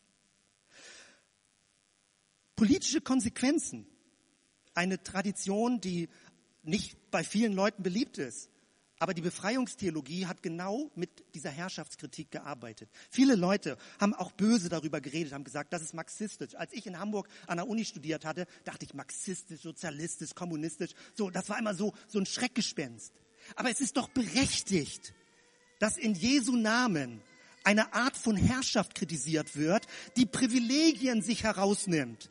Politische 2.56 3.00
Konsequenzen. 3.00 3.86
Eine 4.74 5.02
Tradition, 5.02 5.80
die 5.80 6.08
nicht 6.62 7.10
bei 7.10 7.24
vielen 7.24 7.52
Leuten 7.52 7.82
beliebt 7.82 8.18
ist. 8.18 8.50
Aber 9.00 9.14
die 9.14 9.22
Befreiungstheologie 9.22 10.26
hat 10.26 10.42
genau 10.42 10.90
mit 10.96 11.34
dieser 11.34 11.50
Herrschaftskritik 11.50 12.32
gearbeitet. 12.32 12.90
Viele 13.10 13.36
Leute 13.36 13.78
haben 14.00 14.12
auch 14.12 14.32
böse 14.32 14.68
darüber 14.68 15.00
geredet, 15.00 15.32
haben 15.32 15.44
gesagt, 15.44 15.72
das 15.72 15.82
ist 15.82 15.94
marxistisch. 15.94 16.56
Als 16.56 16.72
ich 16.72 16.84
in 16.86 16.98
Hamburg 16.98 17.28
an 17.46 17.58
der 17.58 17.68
Uni 17.68 17.84
studiert 17.84 18.24
hatte, 18.24 18.46
dachte 18.64 18.84
ich 18.84 18.94
marxistisch, 18.94 19.60
sozialistisch, 19.60 20.34
kommunistisch. 20.34 20.90
So, 21.14 21.30
das 21.30 21.48
war 21.48 21.58
immer 21.58 21.74
so, 21.74 21.94
so 22.08 22.18
ein 22.18 22.26
Schreckgespenst. 22.26 23.14
Aber 23.54 23.70
es 23.70 23.80
ist 23.80 23.96
doch 23.96 24.08
berechtigt, 24.08 25.14
dass 25.78 25.96
in 25.96 26.14
Jesu 26.14 26.56
Namen 26.56 27.20
eine 27.64 27.92
Art 27.92 28.16
von 28.16 28.36
Herrschaft 28.36 28.94
kritisiert 28.94 29.56
wird, 29.56 29.86
die 30.16 30.26
Privilegien 30.26 31.22
sich 31.22 31.44
herausnimmt, 31.44 32.30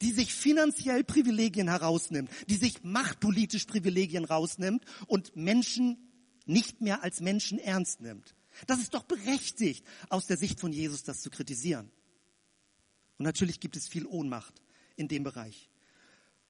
die 0.00 0.12
sich 0.12 0.34
finanziell 0.34 1.04
Privilegien 1.04 1.68
herausnimmt, 1.68 2.30
die 2.48 2.56
sich 2.56 2.82
machtpolitisch 2.84 3.64
Privilegien 3.64 4.24
rausnimmt 4.24 4.84
und 5.06 5.34
Menschen 5.36 5.96
nicht 6.46 6.80
mehr 6.80 7.02
als 7.02 7.20
Menschen 7.20 7.58
ernst 7.58 8.00
nimmt. 8.00 8.34
Das 8.66 8.80
ist 8.80 8.94
doch 8.94 9.02
berechtigt, 9.02 9.84
aus 10.08 10.26
der 10.26 10.36
Sicht 10.36 10.60
von 10.60 10.72
Jesus 10.72 11.02
das 11.02 11.20
zu 11.20 11.30
kritisieren. 11.30 11.90
Und 13.18 13.24
natürlich 13.24 13.60
gibt 13.60 13.76
es 13.76 13.88
viel 13.88 14.06
Ohnmacht 14.06 14.62
in 14.96 15.08
dem 15.08 15.24
Bereich. 15.24 15.68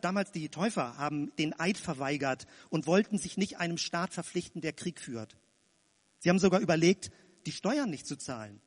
Damals 0.00 0.30
die 0.30 0.48
Täufer 0.48 0.96
haben 0.96 1.34
den 1.36 1.58
Eid 1.58 1.76
verweigert 1.76 2.46
und 2.68 2.86
wollten 2.86 3.18
sich 3.18 3.36
nicht 3.36 3.58
einem 3.58 3.78
Staat 3.78 4.12
verpflichten, 4.14 4.60
der 4.60 4.72
Krieg 4.72 5.00
führt. 5.00 5.36
Sie 6.18 6.28
haben 6.28 6.38
sogar 6.38 6.60
überlegt, 6.60 7.10
die 7.46 7.52
Steuern 7.52 7.90
nicht 7.90 8.06
zu 8.06 8.16
zahlen. 8.16 8.60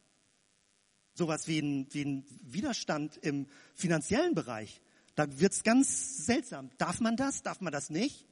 Sowas 1.14 1.48
wie 1.48 1.60
ein, 1.60 1.88
wie 1.92 2.06
ein 2.06 2.26
Widerstand 2.42 3.18
im 3.18 3.48
finanziellen 3.76 4.34
Bereich. 4.34 4.82
Da 5.16 5.40
wird's 5.40 5.64
ganz 5.64 6.26
seltsam. 6.26 6.70
Darf 6.78 7.02
man 7.02 7.18
das? 7.18 7.44
Darf 7.44 7.62
man 7.62 7.74
das 7.74 7.90
nicht? 7.90 8.26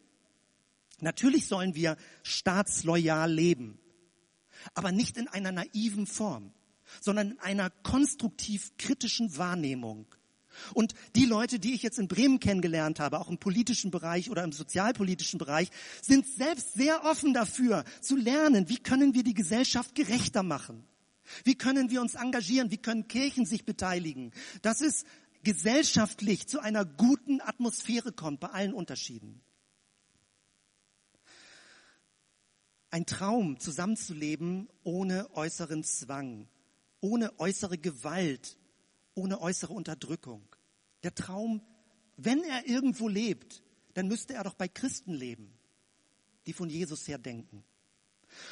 Natürlich 1.01 1.47
sollen 1.47 1.75
wir 1.75 1.97
staatsloyal 2.23 3.31
leben, 3.31 3.79
aber 4.73 4.91
nicht 4.91 5.17
in 5.17 5.27
einer 5.27 5.51
naiven 5.51 6.07
Form, 6.07 6.53
sondern 6.99 7.31
in 7.31 7.39
einer 7.39 7.69
konstruktiv 7.69 8.75
kritischen 8.77 9.37
Wahrnehmung. 9.37 10.07
Und 10.73 10.93
die 11.15 11.25
Leute, 11.25 11.59
die 11.59 11.73
ich 11.73 11.83
jetzt 11.83 11.99
in 11.99 12.07
Bremen 12.07 12.39
kennengelernt 12.39 12.99
habe, 12.99 13.19
auch 13.19 13.29
im 13.29 13.37
politischen 13.37 13.91
Bereich 13.91 14.29
oder 14.29 14.43
im 14.43 14.51
sozialpolitischen 14.51 15.39
Bereich, 15.39 15.69
sind 16.01 16.27
selbst 16.27 16.73
sehr 16.73 17.03
offen 17.05 17.33
dafür 17.33 17.83
zu 18.01 18.15
lernen, 18.15 18.69
wie 18.69 18.77
können 18.77 19.13
wir 19.13 19.23
die 19.23 19.33
Gesellschaft 19.33 19.95
gerechter 19.95 20.43
machen? 20.43 20.83
Wie 21.43 21.55
können 21.55 21.89
wir 21.89 22.01
uns 22.01 22.15
engagieren? 22.15 22.71
Wie 22.71 22.77
können 22.77 23.07
Kirchen 23.07 23.45
sich 23.45 23.65
beteiligen? 23.65 24.31
Dass 24.61 24.81
es 24.81 25.05
gesellschaftlich 25.43 26.47
zu 26.47 26.59
einer 26.59 26.85
guten 26.85 27.41
Atmosphäre 27.41 28.11
kommt 28.11 28.39
bei 28.39 28.49
allen 28.49 28.73
Unterschieden. 28.73 29.41
Ein 32.91 33.05
Traum, 33.05 33.59
zusammenzuleben 33.59 34.67
ohne 34.83 35.29
äußeren 35.35 35.83
Zwang, 35.83 36.47
ohne 37.01 37.39
äußere 37.39 37.77
Gewalt, 37.77 38.57
ohne 39.13 39.41
äußere 39.41 39.73
Unterdrückung. 39.73 40.43
Der 41.03 41.15
Traum, 41.15 41.61
wenn 42.17 42.43
er 42.43 42.67
irgendwo 42.67 43.07
lebt, 43.07 43.63
dann 43.93 44.07
müsste 44.07 44.33
er 44.33 44.43
doch 44.43 44.53
bei 44.53 44.67
Christen 44.67 45.13
leben, 45.13 45.53
die 46.45 46.53
von 46.53 46.69
Jesus 46.69 47.07
her 47.07 47.17
denken. 47.17 47.63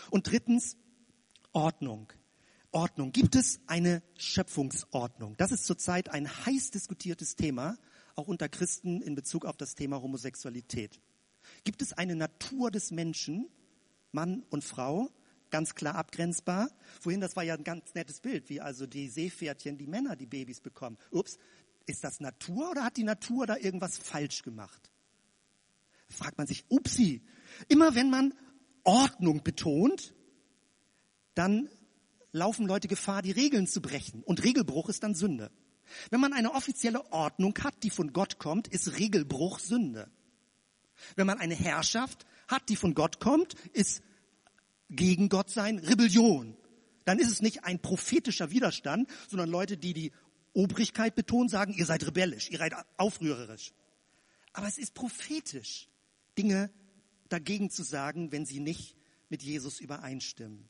Und 0.10 0.30
drittens, 0.30 0.78
Ordnung. 1.54 2.12
Ordnung. 2.72 3.12
Gibt 3.12 3.36
es 3.36 3.60
eine 3.68 4.04
Schöpfungsordnung? 4.18 5.36
Das 5.38 5.52
ist 5.52 5.66
zurzeit 5.66 6.10
ein 6.10 6.30
heiß 6.46 6.72
diskutiertes 6.72 7.36
Thema, 7.36 7.78
auch 8.16 8.28
unter 8.28 8.50
Christen 8.50 9.02
in 9.02 9.16
Bezug 9.16 9.46
auf 9.46 9.58
das 9.58 9.76
Thema 9.76 10.02
Homosexualität. 10.02 11.00
Gibt 11.64 11.82
es 11.82 11.94
eine 11.94 12.16
Natur 12.16 12.72
des 12.72 12.92
Menschen, 12.92 13.50
Mann 14.12 14.44
und 14.50 14.64
Frau, 14.64 15.10
ganz 15.50 15.76
klar 15.76 15.96
abgrenzbar. 15.96 16.70
Vorhin, 17.02 17.22
das 17.22 17.36
war 17.36 17.44
ja 17.44 17.56
ein 17.56 17.64
ganz 17.64 17.94
nettes 17.94 18.20
Bild, 18.20 18.50
wie 18.50 18.62
also 18.62 18.86
die 18.86 19.10
Seepferdchen, 19.10 19.78
die 19.78 19.88
Männer 19.88 20.16
die 20.16 20.26
Babys 20.26 20.62
bekommen. 20.62 20.98
Ups, 21.12 21.38
ist 21.86 22.04
das 22.04 22.20
Natur 22.20 22.72
oder 22.72 22.84
hat 22.84 22.98
die 22.98 23.04
Natur 23.04 23.48
da 23.48 23.56
irgendwas 23.58 23.98
falsch 23.98 24.44
gemacht? 24.44 24.92
Fragt 26.10 26.38
man 26.38 26.48
sich, 26.48 26.66
upsi. 26.70 27.24
Immer 27.68 27.96
wenn 27.96 28.10
man 28.10 28.34
Ordnung 28.84 29.44
betont, 29.44 30.14
dann 31.34 31.70
laufen 32.32 32.68
Leute 32.68 32.88
Gefahr, 32.88 33.22
die 33.22 33.32
Regeln 33.32 33.68
zu 33.68 33.82
brechen. 33.82 34.24
Und 34.24 34.44
Regelbruch 34.44 34.90
ist 34.90 35.04
dann 35.04 35.16
Sünde. 35.16 35.52
Wenn 36.10 36.20
man 36.20 36.34
eine 36.34 36.54
offizielle 36.54 37.12
Ordnung 37.12 37.54
hat, 37.64 37.84
die 37.84 37.90
von 37.90 38.14
Gott 38.14 38.40
kommt, 38.40 38.68
ist 38.68 39.00
Regelbruch 39.00 39.60
Sünde. 39.60 40.10
Wenn 41.16 41.28
man 41.28 41.40
eine 41.40 41.56
Herrschaft 41.56 42.26
hat, 42.48 42.70
die 42.70 42.76
von 42.76 42.94
Gott 42.94 43.20
kommt, 43.20 43.54
ist 43.74 44.02
gegen 44.90 45.30
Gott 45.30 45.50
sein 45.50 45.80
Rebellion. 45.80 46.56
Dann 47.06 47.20
ist 47.20 47.32
es 47.32 47.42
nicht 47.42 47.64
ein 47.64 47.82
prophetischer 47.82 48.52
Widerstand, 48.52 49.10
sondern 49.30 49.50
Leute, 49.50 49.78
die 49.78 49.94
die 49.94 50.12
Obrigkeit 50.54 51.16
betonen, 51.16 51.50
sagen, 51.50 51.74
ihr 51.74 51.86
seid 51.86 52.06
rebellisch, 52.06 52.50
ihr 52.50 52.58
seid 52.58 52.74
aufrührerisch. 52.98 53.74
Aber 54.54 54.68
es 54.68 54.78
ist 54.78 54.94
prophetisch, 54.94 55.88
Dinge 56.38 56.72
dagegen 57.30 57.70
zu 57.70 57.84
sagen, 57.84 58.32
wenn 58.32 58.46
sie 58.46 58.60
nicht 58.60 58.96
mit 59.30 59.44
Jesus 59.44 59.80
übereinstimmen. 59.80 60.70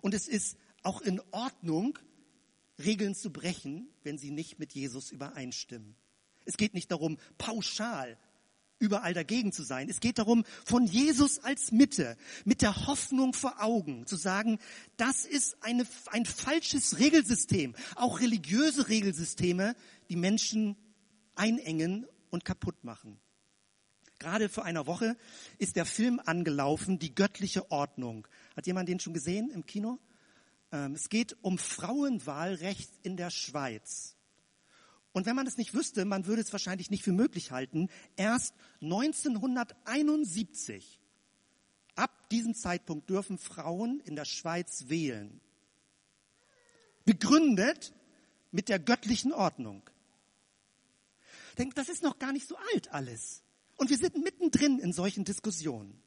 Und 0.00 0.14
es 0.14 0.28
ist 0.28 0.56
auch 0.82 1.00
in 1.00 1.20
Ordnung, 1.30 1.98
Regeln 2.78 3.14
zu 3.14 3.30
brechen, 3.30 3.88
wenn 4.02 4.18
sie 4.18 4.30
nicht 4.30 4.58
mit 4.58 4.72
Jesus 4.72 5.10
übereinstimmen. 5.10 5.96
Es 6.44 6.56
geht 6.56 6.74
nicht 6.74 6.90
darum, 6.90 7.18
pauschal 7.36 8.16
überall 8.78 9.14
dagegen 9.14 9.52
zu 9.52 9.62
sein. 9.62 9.88
Es 9.88 10.00
geht 10.00 10.18
darum, 10.18 10.44
von 10.64 10.86
Jesus 10.86 11.38
als 11.40 11.72
Mitte, 11.72 12.16
mit 12.44 12.62
der 12.62 12.86
Hoffnung 12.86 13.32
vor 13.32 13.62
Augen 13.62 14.06
zu 14.06 14.16
sagen, 14.16 14.58
das 14.96 15.24
ist 15.24 15.56
eine, 15.62 15.86
ein 16.06 16.26
falsches 16.26 16.98
Regelsystem. 16.98 17.74
Auch 17.96 18.20
religiöse 18.20 18.88
Regelsysteme, 18.88 19.74
die 20.08 20.16
Menschen 20.16 20.76
einengen 21.34 22.06
und 22.30 22.44
kaputt 22.44 22.84
machen. 22.84 23.20
Gerade 24.18 24.48
vor 24.48 24.64
einer 24.64 24.86
Woche 24.86 25.16
ist 25.58 25.76
der 25.76 25.84
Film 25.84 26.20
angelaufen, 26.24 26.98
Die 26.98 27.14
göttliche 27.14 27.70
Ordnung. 27.70 28.26
Hat 28.56 28.66
jemand 28.66 28.88
den 28.88 28.98
schon 28.98 29.14
gesehen 29.14 29.50
im 29.50 29.64
Kino? 29.64 29.98
Ähm, 30.72 30.94
es 30.94 31.08
geht 31.08 31.36
um 31.40 31.56
Frauenwahlrecht 31.56 32.90
in 33.02 33.16
der 33.16 33.30
Schweiz. 33.30 34.17
Und 35.12 35.26
wenn 35.26 35.36
man 35.36 35.46
es 35.46 35.56
nicht 35.56 35.74
wüsste, 35.74 36.04
man 36.04 36.26
würde 36.26 36.42
es 36.42 36.52
wahrscheinlich 36.52 36.90
nicht 36.90 37.02
für 37.02 37.12
möglich 37.12 37.50
halten, 37.50 37.88
erst 38.16 38.54
1971, 38.82 41.00
ab 41.94 42.28
diesem 42.30 42.54
Zeitpunkt 42.54 43.08
dürfen 43.10 43.38
Frauen 43.38 44.00
in 44.00 44.16
der 44.16 44.26
Schweiz 44.26 44.84
wählen. 44.88 45.40
Begründet 47.04 47.94
mit 48.50 48.68
der 48.68 48.78
göttlichen 48.78 49.32
Ordnung. 49.32 49.82
Denkt, 51.56 51.78
das 51.78 51.88
ist 51.88 52.02
noch 52.02 52.18
gar 52.18 52.32
nicht 52.32 52.46
so 52.46 52.56
alt 52.72 52.92
alles. 52.92 53.42
Und 53.76 53.88
wir 53.90 53.96
sind 53.96 54.22
mittendrin 54.22 54.78
in 54.78 54.92
solchen 54.92 55.24
Diskussionen. 55.24 56.02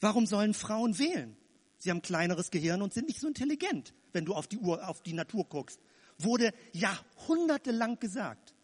Warum 0.00 0.26
sollen 0.26 0.54
Frauen 0.54 0.98
wählen? 0.98 1.36
Sie 1.78 1.90
haben 1.90 2.02
kleineres 2.02 2.50
Gehirn 2.50 2.82
und 2.82 2.94
sind 2.94 3.08
nicht 3.08 3.20
so 3.20 3.28
intelligent, 3.28 3.94
wenn 4.12 4.24
du 4.24 4.34
auf 4.34 4.46
die 4.46 4.58
Uhr, 4.58 4.88
auf 4.88 5.02
die 5.02 5.12
Natur 5.12 5.46
guckst 5.46 5.80
wurde 6.18 6.52
jahrhundertelang 6.72 7.98
gesagt, 7.98 8.54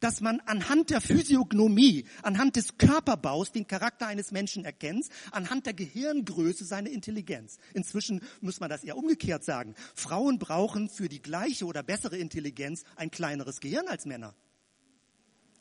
dass 0.00 0.20
man 0.20 0.40
anhand 0.40 0.90
der 0.90 1.00
Physiognomie, 1.00 2.04
anhand 2.22 2.56
des 2.56 2.78
Körperbaus 2.78 3.52
den 3.52 3.66
Charakter 3.66 4.06
eines 4.06 4.32
Menschen 4.32 4.64
erkennt, 4.64 5.06
anhand 5.30 5.66
der 5.66 5.74
Gehirngröße 5.74 6.64
seine 6.64 6.88
Intelligenz. 6.88 7.58
Inzwischen 7.74 8.22
muss 8.40 8.60
man 8.60 8.70
das 8.70 8.84
eher 8.84 8.96
umgekehrt 8.96 9.44
sagen. 9.44 9.74
Frauen 9.94 10.38
brauchen 10.38 10.88
für 10.88 11.08
die 11.08 11.22
gleiche 11.22 11.66
oder 11.66 11.82
bessere 11.82 12.16
Intelligenz 12.16 12.84
ein 12.96 13.10
kleineres 13.10 13.60
Gehirn 13.60 13.88
als 13.88 14.06
Männer. 14.06 14.34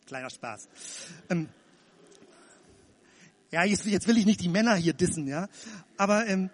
Kleiner 0.06 0.30
Spaß. 0.30 0.70
Ähm, 1.30 1.50
ja, 3.52 3.64
jetzt, 3.64 3.86
jetzt, 3.86 4.08
will 4.08 4.18
ich 4.18 4.26
nicht 4.26 4.42
die 4.42 4.50
Männer 4.50 4.76
hier 4.76 4.94
dissen, 4.94 5.28
ja. 5.28 5.48
Aber 5.98 6.28
ähm, 6.28 6.50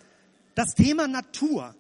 das 0.56 0.76
Thema 0.76 1.08
Natur 1.08 1.76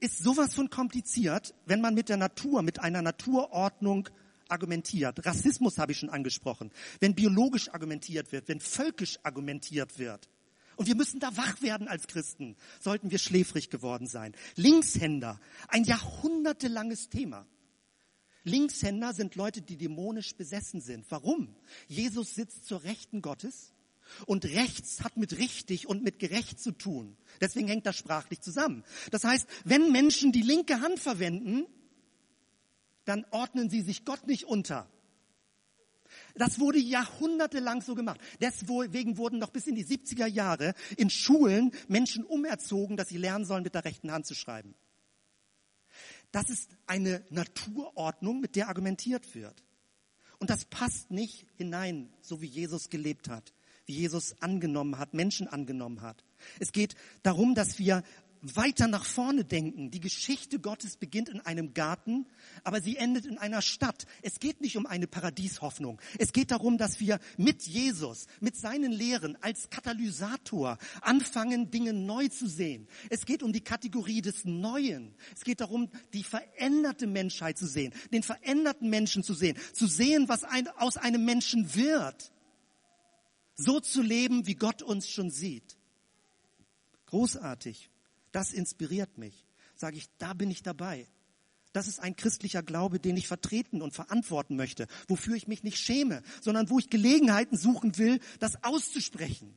ist 0.00 0.18
sowas 0.18 0.54
von 0.54 0.70
kompliziert, 0.70 1.54
wenn 1.66 1.80
man 1.80 1.94
mit 1.94 2.08
der 2.08 2.16
Natur, 2.16 2.62
mit 2.62 2.80
einer 2.80 3.02
Naturordnung 3.02 4.08
argumentiert. 4.48 5.24
Rassismus 5.24 5.78
habe 5.78 5.92
ich 5.92 5.98
schon 5.98 6.10
angesprochen. 6.10 6.70
Wenn 6.98 7.14
biologisch 7.14 7.68
argumentiert 7.68 8.32
wird, 8.32 8.48
wenn 8.48 8.60
völkisch 8.60 9.18
argumentiert 9.22 9.98
wird. 9.98 10.28
Und 10.76 10.86
wir 10.86 10.96
müssen 10.96 11.20
da 11.20 11.36
wach 11.36 11.60
werden 11.60 11.88
als 11.88 12.06
Christen, 12.06 12.56
sollten 12.80 13.10
wir 13.10 13.18
schläfrig 13.18 13.68
geworden 13.68 14.06
sein. 14.06 14.34
Linkshänder, 14.56 15.38
ein 15.68 15.84
jahrhundertelanges 15.84 17.10
Thema. 17.10 17.46
Linkshänder 18.44 19.12
sind 19.12 19.34
Leute, 19.34 19.60
die 19.60 19.76
dämonisch 19.76 20.34
besessen 20.34 20.80
sind. 20.80 21.04
Warum? 21.10 21.54
Jesus 21.86 22.34
sitzt 22.34 22.64
zur 22.64 22.82
Rechten 22.82 23.20
Gottes 23.20 23.74
und 24.26 24.44
rechts 24.44 25.02
hat 25.02 25.16
mit 25.16 25.38
richtig 25.38 25.88
und 25.88 26.02
mit 26.02 26.18
gerecht 26.18 26.60
zu 26.60 26.72
tun. 26.72 27.16
Deswegen 27.40 27.68
hängt 27.68 27.86
das 27.86 27.96
sprachlich 27.96 28.40
zusammen. 28.40 28.84
Das 29.10 29.24
heißt, 29.24 29.46
wenn 29.64 29.92
Menschen 29.92 30.32
die 30.32 30.42
linke 30.42 30.80
Hand 30.80 31.00
verwenden, 31.00 31.66
dann 33.04 33.24
ordnen 33.30 33.70
sie 33.70 33.82
sich 33.82 34.04
Gott 34.04 34.26
nicht 34.26 34.44
unter. 34.44 34.88
Das 36.34 36.58
wurde 36.58 36.78
jahrhundertelang 36.78 37.82
so 37.82 37.94
gemacht. 37.94 38.20
Deswegen 38.40 39.16
wurden 39.16 39.38
noch 39.38 39.50
bis 39.50 39.66
in 39.66 39.74
die 39.74 39.84
70er 39.84 40.26
Jahre 40.26 40.74
in 40.96 41.10
Schulen 41.10 41.72
Menschen 41.88 42.24
umerzogen, 42.24 42.96
dass 42.96 43.08
sie 43.08 43.18
lernen 43.18 43.44
sollen, 43.44 43.62
mit 43.62 43.74
der 43.74 43.84
rechten 43.84 44.10
Hand 44.12 44.26
zu 44.26 44.34
schreiben. 44.34 44.74
Das 46.32 46.48
ist 46.48 46.76
eine 46.86 47.24
Naturordnung, 47.30 48.40
mit 48.40 48.56
der 48.56 48.68
argumentiert 48.68 49.34
wird. 49.34 49.64
Und 50.38 50.50
das 50.50 50.64
passt 50.64 51.10
nicht 51.10 51.46
hinein, 51.56 52.12
so 52.20 52.40
wie 52.40 52.46
Jesus 52.46 52.88
gelebt 52.88 53.28
hat 53.28 53.52
Jesus 53.90 54.40
angenommen 54.40 54.98
hat, 54.98 55.14
Menschen 55.14 55.48
angenommen 55.48 56.02
hat. 56.02 56.24
Es 56.58 56.72
geht 56.72 56.94
darum, 57.22 57.54
dass 57.54 57.78
wir 57.78 58.02
weiter 58.42 58.86
nach 58.86 59.04
vorne 59.04 59.44
denken. 59.44 59.90
Die 59.90 60.00
Geschichte 60.00 60.58
Gottes 60.58 60.96
beginnt 60.96 61.28
in 61.28 61.40
einem 61.40 61.74
Garten, 61.74 62.26
aber 62.64 62.80
sie 62.80 62.96
endet 62.96 63.26
in 63.26 63.38
einer 63.38 63.62
Stadt. 63.62 64.06
Es 64.22 64.40
geht 64.40 64.60
nicht 64.60 64.76
um 64.76 64.86
eine 64.86 65.06
Paradieshoffnung. 65.06 66.00
Es 66.18 66.32
geht 66.32 66.50
darum, 66.50 66.78
dass 66.78 67.00
wir 67.00 67.18
mit 67.36 67.62
Jesus, 67.62 68.26
mit 68.40 68.56
seinen 68.56 68.92
Lehren 68.92 69.36
als 69.42 69.68
Katalysator 69.70 70.78
anfangen, 71.02 71.70
Dinge 71.70 71.92
neu 71.92 72.28
zu 72.28 72.48
sehen. 72.48 72.88
Es 73.10 73.26
geht 73.26 73.42
um 73.42 73.52
die 73.52 73.62
Kategorie 73.62 74.22
des 74.22 74.44
Neuen. 74.44 75.14
Es 75.34 75.44
geht 75.44 75.60
darum, 75.60 75.90
die 76.12 76.24
veränderte 76.24 77.06
Menschheit 77.06 77.58
zu 77.58 77.66
sehen, 77.66 77.92
den 78.12 78.22
veränderten 78.22 78.88
Menschen 78.88 79.22
zu 79.22 79.34
sehen, 79.34 79.56
zu 79.72 79.86
sehen, 79.86 80.28
was 80.28 80.44
ein, 80.44 80.68
aus 80.68 80.96
einem 80.96 81.24
Menschen 81.24 81.74
wird 81.74 82.32
so 83.60 83.80
zu 83.80 84.02
leben, 84.02 84.46
wie 84.46 84.54
Gott 84.54 84.82
uns 84.82 85.08
schon 85.08 85.30
sieht. 85.30 85.76
Großartig. 87.06 87.90
Das 88.32 88.52
inspiriert 88.52 89.18
mich. 89.18 89.46
Sage 89.74 89.96
ich, 89.96 90.08
da 90.18 90.34
bin 90.34 90.50
ich 90.50 90.62
dabei. 90.62 91.06
Das 91.72 91.86
ist 91.86 92.00
ein 92.00 92.16
christlicher 92.16 92.62
Glaube, 92.62 92.98
den 92.98 93.16
ich 93.16 93.28
vertreten 93.28 93.80
und 93.80 93.94
verantworten 93.94 94.56
möchte, 94.56 94.86
wofür 95.08 95.36
ich 95.36 95.46
mich 95.46 95.62
nicht 95.62 95.78
schäme, 95.78 96.22
sondern 96.40 96.68
wo 96.68 96.78
ich 96.78 96.90
Gelegenheiten 96.90 97.56
suchen 97.56 97.96
will, 97.96 98.18
das 98.40 98.62
auszusprechen. 98.64 99.56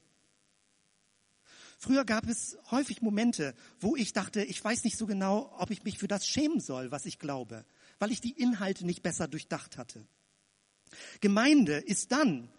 Früher 1.79 2.05
gab 2.05 2.27
es 2.27 2.57
häufig 2.71 3.01
Momente, 3.01 3.55
wo 3.79 3.95
ich 3.95 4.13
dachte, 4.13 4.43
ich 4.43 4.63
weiß 4.63 4.83
nicht 4.83 4.97
so 4.97 5.05
genau, 5.05 5.53
ob 5.57 5.71
ich 5.71 5.83
mich 5.83 5.97
für 5.97 6.07
das 6.07 6.25
schämen 6.25 6.59
soll, 6.59 6.91
was 6.91 7.05
ich 7.05 7.19
glaube, 7.19 7.65
weil 7.99 8.11
ich 8.11 8.21
die 8.21 8.31
Inhalte 8.31 8.85
nicht 8.85 9.03
besser 9.03 9.27
durchdacht 9.27 9.77
hatte. 9.77 10.05
Gemeinde 11.19 11.77
ist 11.77 12.11
dann, 12.11 12.49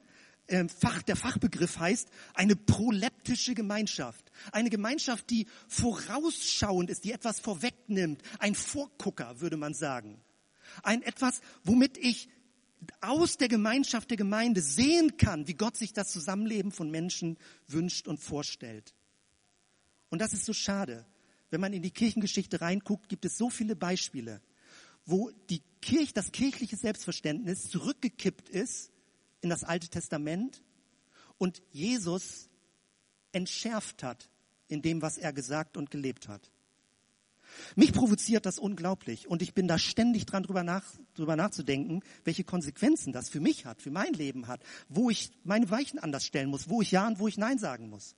Fach, 0.78 1.02
der 1.02 1.16
Fachbegriff 1.16 1.78
heißt 1.78 2.08
eine 2.34 2.54
proleptische 2.54 3.54
Gemeinschaft. 3.54 4.30
Eine 4.52 4.68
Gemeinschaft, 4.68 5.30
die 5.30 5.46
vorausschauend 5.68 6.90
ist, 6.90 7.04
die 7.04 7.12
etwas 7.12 7.40
vorwegnimmt. 7.40 8.22
Ein 8.38 8.54
Vorgucker, 8.54 9.40
würde 9.40 9.56
man 9.56 9.72
sagen. 9.72 10.20
Ein 10.82 11.02
etwas, 11.02 11.40
womit 11.62 11.96
ich 11.96 12.28
aus 13.00 13.38
der 13.38 13.48
Gemeinschaft 13.48 14.10
der 14.10 14.18
Gemeinde 14.18 14.60
sehen 14.60 15.16
kann, 15.16 15.48
wie 15.48 15.54
Gott 15.54 15.78
sich 15.78 15.94
das 15.94 16.12
Zusammenleben 16.12 16.72
von 16.72 16.90
Menschen 16.90 17.38
wünscht 17.66 18.06
und 18.06 18.18
vorstellt. 18.18 18.94
Und 20.10 20.20
das 20.20 20.34
ist 20.34 20.44
so 20.44 20.52
schade. 20.52 21.06
Wenn 21.48 21.62
man 21.62 21.72
in 21.72 21.82
die 21.82 21.90
Kirchengeschichte 21.90 22.60
reinguckt, 22.60 23.08
gibt 23.08 23.24
es 23.24 23.38
so 23.38 23.48
viele 23.48 23.76
Beispiele, 23.76 24.42
wo 25.06 25.30
die 25.48 25.62
Kirche, 25.80 26.12
das 26.12 26.32
kirchliche 26.32 26.76
Selbstverständnis 26.76 27.70
zurückgekippt 27.70 28.50
ist 28.50 28.90
in 29.44 29.50
das 29.50 29.62
Alte 29.62 29.88
Testament 29.88 30.62
und 31.36 31.62
Jesus 31.70 32.48
entschärft 33.32 34.02
hat 34.02 34.30
in 34.68 34.80
dem, 34.80 35.02
was 35.02 35.18
er 35.18 35.34
gesagt 35.34 35.76
und 35.76 35.90
gelebt 35.90 36.28
hat. 36.28 36.50
Mich 37.76 37.92
provoziert 37.92 38.46
das 38.46 38.58
unglaublich 38.58 39.28
und 39.28 39.42
ich 39.42 39.52
bin 39.52 39.68
da 39.68 39.78
ständig 39.78 40.24
dran, 40.24 40.44
drüber, 40.44 40.64
nach, 40.64 40.84
drüber 41.12 41.36
nachzudenken, 41.36 42.02
welche 42.24 42.42
Konsequenzen 42.42 43.12
das 43.12 43.28
für 43.28 43.38
mich 43.38 43.66
hat, 43.66 43.82
für 43.82 43.90
mein 43.90 44.14
Leben 44.14 44.48
hat, 44.48 44.62
wo 44.88 45.10
ich 45.10 45.30
meine 45.44 45.70
Weichen 45.70 45.98
anders 45.98 46.24
stellen 46.24 46.48
muss, 46.48 46.70
wo 46.70 46.80
ich 46.80 46.90
Ja 46.90 47.06
und 47.06 47.18
wo 47.18 47.28
ich 47.28 47.36
Nein 47.36 47.58
sagen 47.58 47.90
muss. 47.90 48.16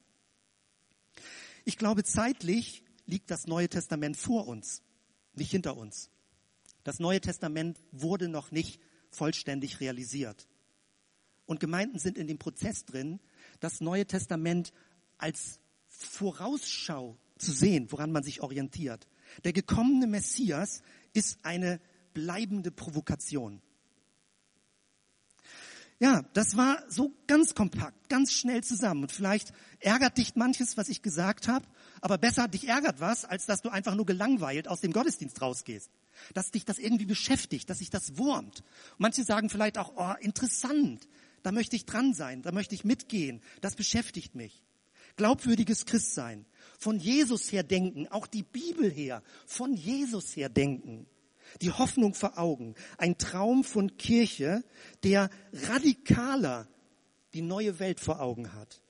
Ich 1.64 1.76
glaube, 1.76 2.04
zeitlich 2.04 2.84
liegt 3.04 3.32
das 3.32 3.48
Neue 3.48 3.68
Testament 3.68 4.16
vor 4.16 4.46
uns, 4.46 4.80
nicht 5.34 5.50
hinter 5.50 5.76
uns. 5.76 6.08
Das 6.84 7.00
Neue 7.00 7.20
Testament 7.20 7.80
wurde 7.90 8.28
noch 8.28 8.52
nicht 8.52 8.80
vollständig 9.10 9.80
realisiert. 9.80 10.46
Und 11.46 11.60
Gemeinden 11.60 11.98
sind 11.98 12.18
in 12.18 12.26
dem 12.26 12.38
Prozess 12.38 12.84
drin, 12.84 13.20
das 13.60 13.80
Neue 13.80 14.06
Testament 14.06 14.72
als 15.16 15.60
Vorausschau 15.88 17.16
zu 17.38 17.52
sehen, 17.52 17.90
woran 17.90 18.12
man 18.12 18.22
sich 18.22 18.42
orientiert. 18.42 19.06
Der 19.44 19.52
gekommene 19.52 20.06
Messias 20.06 20.82
ist 21.12 21.38
eine 21.42 21.80
bleibende 22.12 22.70
Provokation. 22.70 23.62
Ja, 25.98 26.22
das 26.34 26.58
war 26.58 26.82
so 26.90 27.14
ganz 27.26 27.54
kompakt, 27.54 28.10
ganz 28.10 28.32
schnell 28.32 28.62
zusammen. 28.62 29.02
Und 29.02 29.12
vielleicht 29.12 29.54
ärgert 29.80 30.18
dich 30.18 30.34
manches, 30.34 30.76
was 30.76 30.90
ich 30.90 31.00
gesagt 31.00 31.48
habe, 31.48 31.66
aber 32.02 32.18
besser 32.18 32.48
dich 32.48 32.68
ärgert 32.68 33.00
was, 33.00 33.24
als 33.24 33.46
dass 33.46 33.62
du 33.62 33.70
einfach 33.70 33.94
nur 33.94 34.04
gelangweilt 34.04 34.68
aus 34.68 34.80
dem 34.80 34.92
Gottesdienst 34.92 35.40
rausgehst. 35.40 35.90
Dass 36.34 36.50
dich 36.50 36.66
das 36.66 36.78
irgendwie 36.78 37.06
beschäftigt, 37.06 37.70
dass 37.70 37.78
sich 37.78 37.88
das 37.88 38.18
wurmt. 38.18 38.62
Manche 38.98 39.24
sagen 39.24 39.48
vielleicht 39.48 39.78
auch, 39.78 39.94
oh, 39.96 40.14
interessant, 40.20 41.08
da 41.46 41.52
möchte 41.52 41.76
ich 41.76 41.86
dran 41.86 42.12
sein, 42.12 42.42
da 42.42 42.50
möchte 42.50 42.74
ich 42.74 42.84
mitgehen, 42.84 43.40
das 43.60 43.76
beschäftigt 43.76 44.34
mich. 44.34 44.64
Glaubwürdiges 45.14 45.86
Christsein, 45.86 46.44
von 46.76 46.98
Jesus 46.98 47.52
her 47.52 47.62
denken, 47.62 48.08
auch 48.08 48.26
die 48.26 48.42
Bibel 48.42 48.90
her, 48.90 49.22
von 49.46 49.72
Jesus 49.72 50.34
her 50.34 50.48
denken. 50.48 51.06
Die 51.62 51.70
Hoffnung 51.70 52.14
vor 52.14 52.36
Augen, 52.36 52.74
ein 52.98 53.16
Traum 53.16 53.62
von 53.62 53.96
Kirche, 53.96 54.64
der 55.04 55.30
radikaler 55.52 56.66
die 57.32 57.42
neue 57.42 57.78
Welt 57.78 58.00
vor 58.00 58.20
Augen 58.20 58.52
hat 58.52 58.82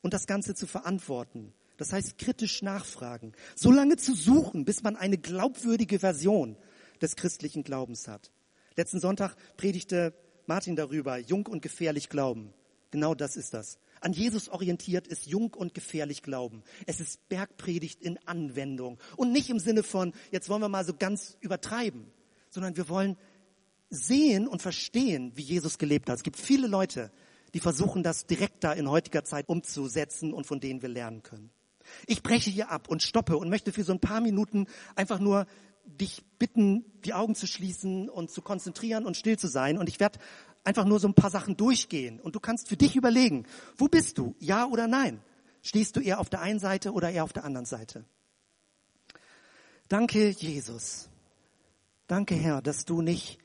und 0.00 0.12
das 0.12 0.26
Ganze 0.26 0.56
zu 0.56 0.66
verantworten. 0.66 1.54
Das 1.76 1.92
heißt, 1.92 2.18
kritisch 2.18 2.62
nachfragen, 2.62 3.32
so 3.54 3.70
lange 3.70 3.96
zu 3.96 4.16
suchen, 4.16 4.64
bis 4.64 4.82
man 4.82 4.96
eine 4.96 5.18
glaubwürdige 5.18 6.00
Version 6.00 6.56
des 7.00 7.14
christlichen 7.14 7.62
Glaubens 7.62 8.08
hat. 8.08 8.32
Letzten 8.74 8.98
Sonntag 8.98 9.36
predigte 9.56 10.12
Martin 10.46 10.76
darüber, 10.76 11.18
jung 11.18 11.46
und 11.46 11.62
gefährlich 11.62 12.08
glauben. 12.08 12.52
Genau 12.90 13.14
das 13.14 13.36
ist 13.36 13.54
das. 13.54 13.78
An 14.00 14.12
Jesus 14.12 14.48
orientiert 14.48 15.06
ist 15.06 15.26
jung 15.26 15.54
und 15.54 15.74
gefährlich 15.74 16.22
glauben. 16.22 16.62
Es 16.86 17.00
ist 17.00 17.28
Bergpredigt 17.28 18.02
in 18.02 18.18
Anwendung. 18.26 18.98
Und 19.16 19.32
nicht 19.32 19.48
im 19.48 19.58
Sinne 19.58 19.82
von, 19.82 20.12
jetzt 20.30 20.48
wollen 20.48 20.60
wir 20.60 20.68
mal 20.68 20.84
so 20.84 20.92
ganz 20.92 21.36
übertreiben, 21.40 22.06
sondern 22.50 22.76
wir 22.76 22.88
wollen 22.88 23.16
sehen 23.90 24.48
und 24.48 24.60
verstehen, 24.60 25.32
wie 25.36 25.42
Jesus 25.42 25.78
gelebt 25.78 26.10
hat. 26.10 26.16
Es 26.16 26.22
gibt 26.22 26.36
viele 26.36 26.66
Leute, 26.66 27.12
die 27.54 27.60
versuchen, 27.60 28.02
das 28.02 28.26
direkter 28.26 28.74
in 28.76 28.90
heutiger 28.90 29.24
Zeit 29.24 29.48
umzusetzen 29.48 30.32
und 30.32 30.46
von 30.46 30.60
denen 30.60 30.82
wir 30.82 30.88
lernen 30.88 31.22
können. 31.22 31.50
Ich 32.06 32.22
breche 32.22 32.50
hier 32.50 32.70
ab 32.70 32.88
und 32.88 33.02
stoppe 33.02 33.36
und 33.36 33.48
möchte 33.48 33.72
für 33.72 33.84
so 33.84 33.92
ein 33.92 34.00
paar 34.00 34.20
Minuten 34.20 34.66
einfach 34.96 35.18
nur 35.18 35.46
dich 35.84 36.24
bitten, 36.38 36.84
die 37.04 37.14
Augen 37.14 37.34
zu 37.34 37.46
schließen 37.46 38.08
und 38.08 38.30
zu 38.30 38.42
konzentrieren 38.42 39.06
und 39.06 39.16
still 39.16 39.38
zu 39.38 39.48
sein. 39.48 39.78
Und 39.78 39.88
ich 39.88 40.00
werde 40.00 40.18
einfach 40.64 40.84
nur 40.84 41.00
so 41.00 41.08
ein 41.08 41.14
paar 41.14 41.30
Sachen 41.30 41.56
durchgehen. 41.56 42.20
Und 42.20 42.34
du 42.34 42.40
kannst 42.40 42.68
für 42.68 42.76
dich 42.76 42.96
überlegen, 42.96 43.46
wo 43.76 43.88
bist 43.88 44.18
du? 44.18 44.34
Ja 44.38 44.66
oder 44.66 44.88
nein? 44.88 45.20
Stehst 45.62 45.96
du 45.96 46.00
eher 46.00 46.20
auf 46.20 46.30
der 46.30 46.40
einen 46.40 46.58
Seite 46.58 46.92
oder 46.92 47.10
eher 47.10 47.24
auf 47.24 47.32
der 47.32 47.44
anderen 47.44 47.66
Seite? 47.66 48.04
Danke, 49.88 50.30
Jesus. 50.30 51.08
Danke, 52.06 52.34
Herr, 52.34 52.62
dass 52.62 52.84
du 52.84 53.02
nicht 53.02 53.38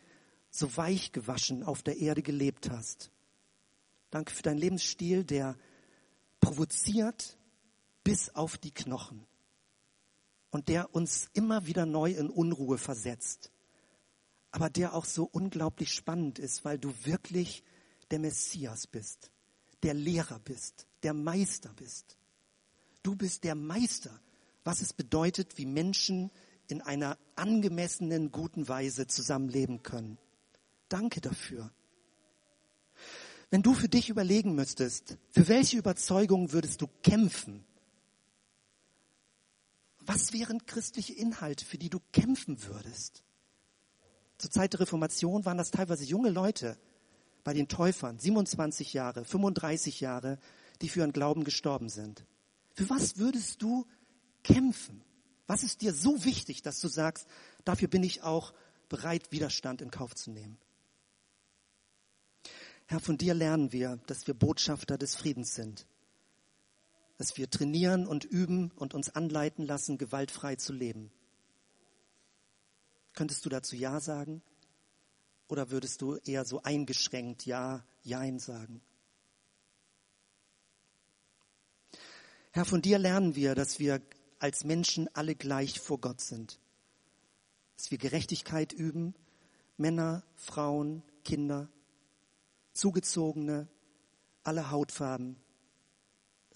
so 0.50 0.76
weich 0.78 1.12
gewaschen 1.12 1.63
auf 1.63 1.84
der 1.84 1.97
Erde 1.97 2.21
gelebt 2.21 2.69
hast. 2.69 3.12
Danke 4.10 4.34
für 4.34 4.43
deinen 4.43 4.58
Lebensstil, 4.58 5.23
der 5.23 5.56
provoziert 6.39 7.38
bis 8.04 8.34
auf 8.34 8.58
die 8.58 8.71
Knochen 8.71 9.26
und 10.58 10.70
der 10.70 10.96
uns 10.96 11.30
immer 11.34 11.67
wieder 11.67 11.86
neu 11.86 12.13
in 12.13 12.32
Unruhe 12.32 12.80
versetzt, 12.80 13.52
aber 14.50 14.72
der 14.72 14.96
auch 14.96 15.06
so 15.06 15.30
unglaublich 15.32 15.93
spannend 15.93 16.39
ist, 16.39 16.65
weil 16.65 16.80
du 16.80 16.91
wirklich 17.04 17.63
der 18.10 18.17
Messias 18.17 18.88
bist, 18.88 19.30
der 19.84 19.93
Lehrer 19.93 20.39
bist, 20.39 20.88
der 21.04 21.13
Meister 21.13 21.72
bist. 21.76 22.17
Du 23.04 23.15
bist 23.15 23.43
der 23.43 23.54
Meister, 23.54 24.20
was 24.63 24.82
es 24.82 24.93
bedeutet, 24.93 25.60
wie 25.60 25.67
Menschen 25.67 26.32
in 26.67 26.82
einer 26.82 27.20
angemessenen, 27.36 28.32
guten 28.32 28.67
Weise 28.67 29.06
zusammenleben 29.06 29.84
können. 29.84 30.17
Danke 30.89 31.22
dafür. 31.22 31.72
Wenn 33.52 33.62
du 33.62 33.76
für 33.76 33.89
dich 33.89 34.10
überlegen 34.10 34.56
müsstest, 34.56 35.20
für 35.30 35.48
welche 35.50 35.78
Überzeugung 35.78 36.52
würdest 36.52 36.82
du 36.82 36.88
kämpfen? 37.04 37.63
Was 40.08 40.32
wären 40.32 40.65
christliche 40.65 41.13
Inhalte, 41.13 41.65
für 41.65 41.78
die 41.78 41.89
du 41.89 42.00
kämpfen 42.13 42.63
würdest? 42.63 43.24
Zur 44.38 44.50
Zeit 44.50 44.72
der 44.72 44.80
Reformation 44.80 45.43
waren 45.43 45.58
das 45.58 45.70
teilweise 45.70 46.06
junge 46.06 46.30
Leute 46.30 46.78
bei 47.43 47.54
den 47.54 47.67
Täufern, 47.67 48.17
27 48.17 48.93
Jahre, 48.93 49.26
35 49.26 50.00
Jahre, 50.00 50.39
die 50.82 50.88
für 50.88 51.02
ihren 51.02 51.12
Glauben 51.12 51.43
gestorben 51.43 51.89
sind. 51.89 52.26
Für 52.74 52.89
was 52.89 53.17
würdest 53.17 53.62
du 53.62 53.86
kämpfen? 54.43 55.04
Was 55.46 55.63
ist 55.63 55.82
dir 55.82 55.93
so 55.93 56.24
wichtig, 56.24 56.62
dass 56.62 56.80
du 56.80 56.88
sagst, 56.88 57.28
dafür 57.65 57.89
bin 57.89 58.04
ich 58.04 58.24
auch 58.24 58.54
bereit, 58.88 59.34
Widerstand 59.34 59.82
in 59.82 59.91
Kauf 59.91 60.15
zu 60.15 60.32
nehmen? 60.32 60.58
Herr, 62.86 63.02
von 63.02 63.17
dir 63.17 63.34
lernen 63.34 63.74
wir, 63.74 64.00
dass 64.08 64.26
wir 64.26 64.34
Botschafter 64.34 64.98
des 64.98 65.15
Friedens 65.15 65.54
sind 65.54 65.86
dass 67.18 67.38
wir 67.38 67.50
trainieren 67.50 68.06
und 68.08 68.24
üben 68.26 68.72
und 68.72 68.94
uns 68.94 69.10
anleiten 69.10 69.66
lassen, 69.66 69.98
gewaltfrei 69.98 70.56
zu 70.56 70.74
leben. 70.74 71.12
Könntest 73.14 73.46
du 73.46 73.50
dazu 73.50 73.76
Ja 73.76 74.00
sagen? 74.00 74.44
Oder 75.48 75.72
würdest 75.72 76.02
du 76.02 76.18
eher 76.18 76.46
so 76.46 76.62
eingeschränkt 76.62 77.46
Ja, 77.46 77.84
Jein 78.04 78.38
sagen? 78.38 78.82
Herr, 82.52 82.66
von 82.66 82.82
dir 82.82 83.00
lernen 83.00 83.36
wir, 83.36 83.56
dass 83.56 83.80
wir 83.80 84.02
als 84.40 84.64
Menschen 84.64 85.10
alle 85.16 85.36
gleich 85.36 85.80
vor 85.80 86.00
Gott 86.00 86.22
sind. 86.22 86.60
Dass 87.76 87.92
wir 87.92 87.98
Gerechtigkeit 87.98 88.74
üben, 88.74 89.16
Männer, 89.78 90.24
Frauen, 90.36 91.04
Kinder, 91.24 91.70
Zugezogene, 92.74 93.68
alle 94.44 94.70
Hautfarben, 94.70 95.38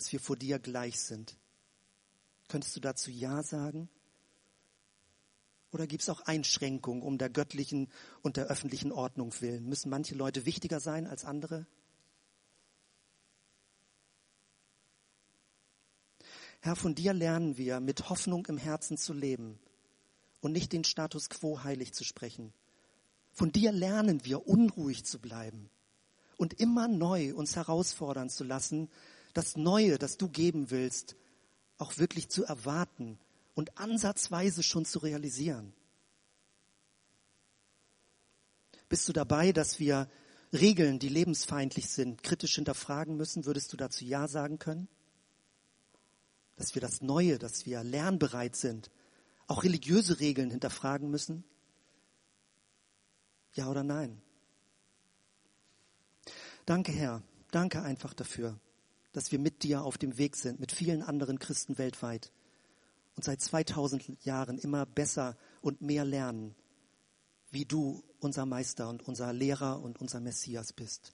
dass 0.02 0.12
wir 0.12 0.20
vor 0.20 0.36
dir 0.36 0.58
gleich 0.58 1.00
sind. 1.00 1.38
Könntest 2.48 2.76
du 2.76 2.80
dazu 2.80 3.12
Ja 3.12 3.44
sagen? 3.44 3.88
Oder 5.72 5.86
gibt 5.86 6.02
es 6.02 6.10
auch 6.10 6.22
Einschränkungen 6.22 7.04
um 7.04 7.20
der 7.20 7.30
göttlichen 7.30 7.88
und 8.24 8.36
der 8.36 8.48
öffentlichen 8.48 8.92
Ordnung 8.92 9.32
willen? 9.42 9.70
Müssen 9.70 9.92
manche 9.92 10.16
Leute 10.16 10.48
wichtiger 10.48 10.80
sein 10.80 11.06
als 11.06 11.24
andere? 11.24 11.68
Herr, 16.62 16.76
von 16.76 16.96
dir 16.96 17.14
lernen 17.14 17.58
wir, 17.58 17.80
mit 17.80 18.10
Hoffnung 18.10 18.48
im 18.48 18.58
Herzen 18.58 18.98
zu 18.98 19.14
leben 19.14 19.60
und 20.40 20.52
nicht 20.52 20.74
den 20.74 20.84
Status 20.84 21.30
quo 21.30 21.64
heilig 21.64 21.94
zu 21.94 22.04
sprechen. 22.04 22.54
Von 23.34 23.52
dir 23.52 23.72
lernen 23.72 24.26
wir, 24.26 24.48
unruhig 24.48 25.06
zu 25.06 25.20
bleiben 25.20 25.70
und 26.38 26.60
immer 26.60 26.88
neu 26.88 27.36
uns 27.36 27.56
herausfordern 27.56 28.32
zu 28.32 28.44
lassen, 28.44 28.90
das 29.34 29.56
Neue, 29.56 29.98
das 29.98 30.18
du 30.18 30.30
geben 30.30 30.72
willst, 30.72 31.16
auch 31.78 31.98
wirklich 31.98 32.30
zu 32.30 32.44
erwarten 32.44 33.20
und 33.56 33.78
ansatzweise 33.78 34.64
schon 34.64 34.86
zu 34.86 35.00
realisieren? 35.00 35.74
Bist 38.90 39.08
du 39.08 39.14
dabei, 39.14 39.52
dass 39.52 39.80
wir 39.80 40.10
Regeln, 40.54 41.00
die 41.00 41.08
lebensfeindlich 41.08 41.90
sind, 41.90 42.24
kritisch 42.24 42.56
hinterfragen 42.56 43.16
müssen? 43.16 43.46
Würdest 43.46 43.72
du 43.72 43.78
dazu 43.78 44.04
Ja 44.04 44.28
sagen 44.28 44.60
können? 44.60 44.90
Dass 46.58 46.76
wir 46.76 46.82
das 46.82 47.02
Neue, 47.02 47.40
dass 47.40 47.66
wir 47.66 47.84
lernbereit 47.84 48.56
sind, 48.56 48.92
auch 49.48 49.64
religiöse 49.64 50.20
Regeln 50.20 50.52
hinterfragen 50.52 51.10
müssen? 51.10 51.46
Ja 53.54 53.70
oder 53.70 53.84
nein? 53.84 54.22
Danke, 56.66 56.92
Herr. 56.92 57.24
Danke 57.52 57.82
einfach 57.82 58.14
dafür 58.14 58.60
dass 59.12 59.32
wir 59.32 59.40
mit 59.40 59.64
dir 59.64 59.84
auf 59.84 59.98
dem 59.98 60.18
Weg 60.18 60.36
sind, 60.36 60.60
mit 60.60 60.72
vielen 60.72 61.02
anderen 61.02 61.40
Christen 61.40 61.78
weltweit 61.78 62.32
und 63.16 63.24
seit 63.24 63.42
2000 63.42 64.24
Jahren 64.24 64.58
immer 64.58 64.86
besser 64.86 65.38
und 65.62 65.82
mehr 65.82 66.06
lernen, 66.06 66.56
wie 67.50 67.66
du 67.66 68.04
unser 68.20 68.46
Meister 68.46 68.90
und 68.90 69.08
unser 69.08 69.34
Lehrer 69.34 69.82
und 69.82 70.00
unser 70.00 70.20
Messias 70.20 70.74
bist. 70.74 71.14